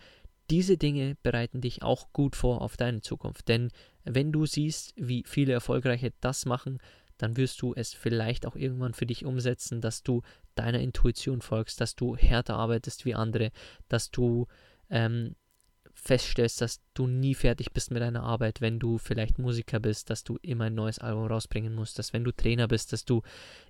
Diese 0.50 0.78
Dinge 0.78 1.18
bereiten 1.24 1.60
dich 1.60 1.84
auch 1.84 2.14
gut 2.14 2.38
vor 2.38 2.62
auf 2.62 2.78
deine 2.78 3.02
Zukunft, 3.02 3.50
denn 3.50 3.70
wenn 4.06 4.32
du 4.32 4.46
siehst, 4.46 4.94
wie 4.96 5.24
viele 5.26 5.52
Erfolgreiche 5.52 6.14
das 6.22 6.46
machen, 6.46 6.80
dann 7.18 7.38
wirst 7.38 7.62
du 7.62 7.74
es 7.76 7.94
vielleicht 7.94 8.46
auch 8.46 8.56
irgendwann 8.56 8.94
für 8.94 9.06
dich 9.06 9.26
umsetzen, 9.26 9.82
dass 9.82 10.04
du 10.04 10.22
deiner 10.56 10.80
Intuition 10.80 11.42
folgst, 11.42 11.80
dass 11.82 11.96
du 11.96 12.16
härter 12.16 12.56
arbeitest 12.56 13.06
wie 13.06 13.16
andere, 13.16 13.52
dass 13.88 14.12
du 14.12 14.48
ähm, 14.90 15.36
feststellst, 15.94 16.62
dass 16.62 16.82
du 16.94 17.08
nie 17.08 17.36
fertig 17.36 17.72
bist 17.72 17.92
mit 17.92 18.02
deiner 18.02 18.24
Arbeit, 18.24 18.62
wenn 18.62 18.80
du 18.80 18.98
vielleicht 18.98 19.40
Musiker 19.40 19.80
bist, 19.80 20.10
dass 20.10 20.24
du 20.24 20.38
immer 20.42 20.66
ein 20.66 20.76
neues 20.76 21.00
Album 21.00 21.28
rausbringen 21.28 21.74
musst, 21.76 22.00
dass 22.00 22.14
wenn 22.14 22.24
du 22.24 22.32
Trainer 22.32 22.68
bist, 22.68 22.94
dass 22.94 23.06
du 23.06 23.22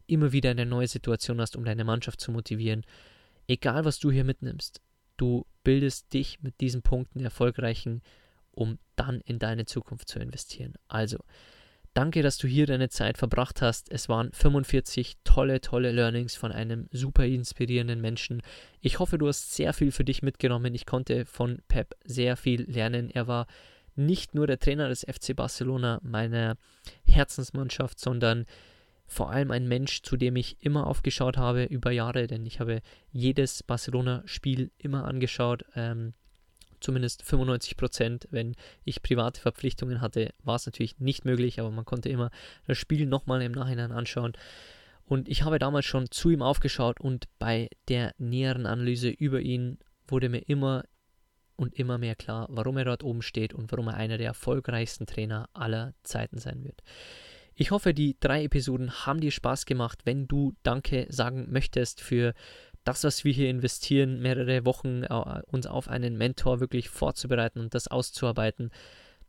immer 0.08 0.32
wieder 0.32 0.51
eine 0.51 0.65
neue 0.65 0.88
Situation 0.88 1.39
hast, 1.41 1.56
um 1.56 1.65
deine 1.65 1.84
Mannschaft 1.84 2.21
zu 2.21 2.32
motivieren. 2.32 2.86
Egal, 3.47 3.86
was 3.86 3.99
du 3.99 4.10
hier 4.10 4.23
mitnimmst, 4.23 4.82
du 5.17 5.45
bildest 5.63 6.13
dich 6.13 6.41
mit 6.41 6.60
diesen 6.62 6.82
Punkten 6.82 7.19
erfolgreichen, 7.19 8.01
um 8.51 8.79
dann 8.95 9.21
in 9.21 9.39
deine 9.39 9.65
Zukunft 9.65 10.08
zu 10.08 10.19
investieren. 10.19 10.73
Also, 10.88 11.17
Danke, 11.93 12.23
dass 12.23 12.39
du 12.39 12.47
hier 12.47 12.65
deine 12.65 12.89
Zeit 12.89 13.19
verbracht 13.19 13.62
hast. 13.62 13.91
Es 13.91 14.10
waren 14.10 14.32
45 14.32 15.17
tolle, 15.23 15.62
tolle 15.62 15.91
Learnings 15.91 16.36
von 16.36 16.51
einem 16.51 16.88
super 16.91 17.25
inspirierenden 17.25 18.01
Menschen. 18.01 18.41
Ich 18.82 18.97
hoffe, 18.97 19.19
du 19.19 19.27
hast 19.27 19.53
sehr 19.53 19.73
viel 19.73 19.91
für 19.91 20.03
dich 20.03 20.23
mitgenommen. 20.23 20.73
Ich 20.73 20.88
konnte 20.88 21.25
von 21.27 21.62
Pep 21.67 21.95
sehr 22.03 22.36
viel 22.36 22.63
lernen. 22.63 23.12
Er 23.12 23.27
war 23.27 23.45
nicht 23.95 24.34
nur 24.34 24.47
der 24.47 24.58
Trainer 24.58 24.89
des 24.89 25.01
FC 25.01 25.36
Barcelona, 25.36 25.99
meiner 26.01 26.58
Herzensmannschaft, 27.06 27.99
sondern 27.99 28.45
vor 29.06 29.29
allem 29.29 29.51
ein 29.51 29.67
Mensch, 29.67 30.01
zu 30.01 30.17
dem 30.17 30.36
ich 30.36 30.58
immer 30.65 30.88
aufgeschaut 30.88 31.38
habe 31.38 31.65
über 31.65 31.91
Jahre, 31.91 32.25
denn 32.25 32.47
ich 32.47 32.60
habe 32.60 32.82
jedes 33.12 33.62
Barcelona-Spiel 33.62 34.71
immer 34.79 35.06
angeschaut. 35.06 35.63
Ähm, 35.75 36.13
zumindest 36.84 37.24
95 37.24 37.78
Prozent. 37.78 38.28
Wenn 38.30 38.56
ich 38.84 39.02
private 39.02 39.41
Verpflichtungen 39.41 40.02
hatte, 40.02 40.34
war 40.43 40.56
es 40.56 40.65
natürlich 40.65 41.00
nicht 41.00 41.26
möglich, 41.26 41.60
aber 41.60 41.72
man 41.72 41.86
konnte 41.86 42.10
immer 42.10 42.30
das 42.67 42.78
Spiel 42.78 43.06
nochmal 43.06 43.41
im 43.41 43.54
Nachhinein 43.54 43.91
anschauen. 43.91 44.34
Und 45.06 45.28
ich 45.28 45.43
habe 45.43 45.60
damals 45.60 45.86
schon 45.86 46.12
zu 46.12 46.30
ihm 46.30 46.41
aufgeschaut 46.41 47.00
und 47.00 47.28
bei 47.39 47.69
der 47.89 48.13
näheren 48.17 48.65
Analyse 48.65 49.10
über 49.10 49.41
ihn 49.41 49.80
wurde 50.08 50.30
mir 50.30 50.48
immer 50.48 50.84
und 51.56 51.76
immer 51.76 51.98
mehr 51.98 52.15
klar, 52.15 52.48
warum 52.50 52.78
er 52.78 52.86
dort 52.86 53.04
oben 53.04 53.22
steht 53.22 53.54
und 53.54 53.72
warum 53.72 53.88
er 53.88 53.96
einer 53.96 54.17
der 54.17 54.28
erfolgreichsten 54.28 55.06
Trainer 55.06 55.50
aller 55.54 55.93
Zeiten 56.04 56.39
sein 56.39 56.63
wird. 56.63 56.82
Ich 57.56 57.72
hoffe, 57.72 57.93
die 57.93 58.17
drei 58.19 58.46
Episoden 58.46 59.06
haben 59.06 59.19
dir 59.19 59.32
Spaß 59.32 59.65
gemacht. 59.65 60.00
Wenn 60.06 60.28
du 60.28 60.54
Danke 60.63 61.06
sagen 61.10 61.52
möchtest 61.52 62.02
für 62.02 62.34
das, 62.84 63.04
was 63.04 63.24
wir 63.24 63.34
hier 63.34 63.50
investieren, 63.50 64.22
mehrere 64.22 64.65
Wochen 64.65 65.04
äh, 65.04 65.41
uns 65.52 65.67
auf 65.67 65.88
einen 65.88 66.17
Mentor 66.17 66.60
wirklich 66.60 66.89
vorzubereiten 66.89 67.60
und 67.60 67.74
das 67.74 67.88
auszuarbeiten, 67.88 68.72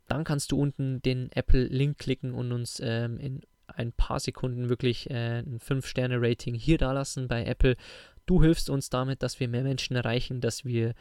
dann 0.07 0.23
kannst 0.23 0.51
du 0.51 0.59
unten 0.59 1.01
den 1.01 1.31
Apple-Link 1.31 1.97
klicken 1.97 2.33
und 2.33 2.51
uns 2.51 2.79
ähm, 2.83 3.17
in 3.19 3.41
ein 3.67 3.91
paar 3.91 4.19
Sekunden 4.19 4.69
wirklich 4.69 5.09
äh, 5.09 5.39
ein 5.39 5.59
5-Sterne-Rating 5.59 6.53
hier 6.55 6.77
dalassen 6.77 7.27
bei 7.27 7.45
Apple. 7.45 7.75
Du 8.25 8.41
hilfst 8.41 8.69
uns 8.69 8.89
damit, 8.89 9.23
dass 9.23 9.39
wir 9.39 9.47
mehr 9.47 9.63
Menschen 9.63 9.95
erreichen, 9.95 10.41
dass 10.41 10.65
wir 10.65 10.93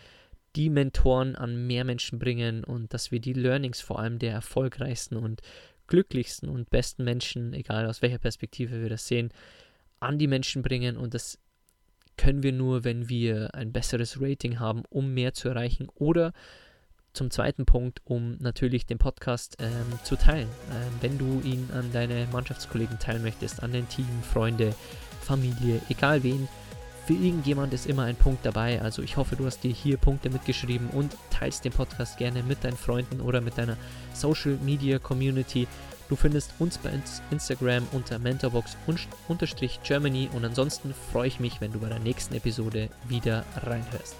die 0.56 0.70
Mentoren 0.70 1.34
an 1.36 1.66
mehr 1.66 1.84
Menschen 1.84 2.18
bringen 2.18 2.64
und 2.64 2.94
dass 2.94 3.10
wir 3.10 3.20
die 3.20 3.32
Learnings 3.32 3.80
vor 3.80 3.98
allem 3.98 4.18
der 4.18 4.32
erfolgreichsten 4.32 5.16
und 5.16 5.42
glücklichsten 5.86 6.48
und 6.48 6.70
besten 6.70 7.04
Menschen, 7.04 7.52
egal 7.52 7.86
aus 7.86 8.02
welcher 8.02 8.18
Perspektive 8.18 8.80
wir 8.80 8.88
das 8.88 9.06
sehen, 9.06 9.30
an 10.00 10.18
die 10.18 10.28
Menschen 10.28 10.62
bringen 10.62 10.96
und 10.96 11.14
das 11.14 11.38
können 12.16 12.42
wir 12.42 12.52
nur, 12.52 12.84
wenn 12.84 13.08
wir 13.08 13.54
ein 13.54 13.72
besseres 13.72 14.20
Rating 14.20 14.58
haben, 14.58 14.82
um 14.88 15.14
mehr 15.14 15.34
zu 15.34 15.48
erreichen 15.48 15.88
oder 15.94 16.32
zum 17.12 17.30
zweiten 17.30 17.64
Punkt, 17.64 18.00
um 18.04 18.36
natürlich 18.40 18.86
den 18.86 18.98
Podcast 18.98 19.56
ähm, 19.60 19.98
zu 20.02 20.16
teilen. 20.16 20.48
Ähm, 20.72 20.92
wenn 21.00 21.18
du 21.18 21.40
ihn 21.44 21.68
an 21.72 21.90
deine 21.92 22.26
Mannschaftskollegen 22.32 22.98
teilen 22.98 23.22
möchtest, 23.22 23.62
an 23.62 23.72
dein 23.72 23.88
Team, 23.88 24.06
Freunde, 24.22 24.74
Familie, 25.20 25.80
egal 25.88 26.22
wen, 26.22 26.48
für 27.06 27.12
irgendjemand 27.12 27.74
ist 27.74 27.86
immer 27.86 28.04
ein 28.04 28.16
Punkt 28.16 28.46
dabei. 28.46 28.80
Also 28.80 29.02
ich 29.02 29.16
hoffe, 29.16 29.36
du 29.36 29.44
hast 29.44 29.62
dir 29.62 29.70
hier 29.70 29.98
Punkte 29.98 30.30
mitgeschrieben 30.30 30.88
und 30.88 31.16
teilst 31.30 31.64
den 31.64 31.72
Podcast 31.72 32.16
gerne 32.16 32.42
mit 32.42 32.64
deinen 32.64 32.78
Freunden 32.78 33.20
oder 33.20 33.40
mit 33.42 33.58
deiner 33.58 33.76
Social 34.14 34.56
Media 34.62 34.98
Community. 34.98 35.68
Du 36.08 36.16
findest 36.16 36.52
uns 36.58 36.78
bei 36.78 36.90
Instagram 37.30 37.86
unter 37.92 38.18
mentorbox-germany 38.18 40.28
und 40.32 40.44
ansonsten 40.44 40.92
freue 41.12 41.28
ich 41.28 41.38
mich, 41.40 41.60
wenn 41.60 41.72
du 41.72 41.78
bei 41.78 41.88
der 41.88 42.00
nächsten 42.00 42.34
Episode 42.34 42.88
wieder 43.08 43.44
reinhörst. 43.62 44.16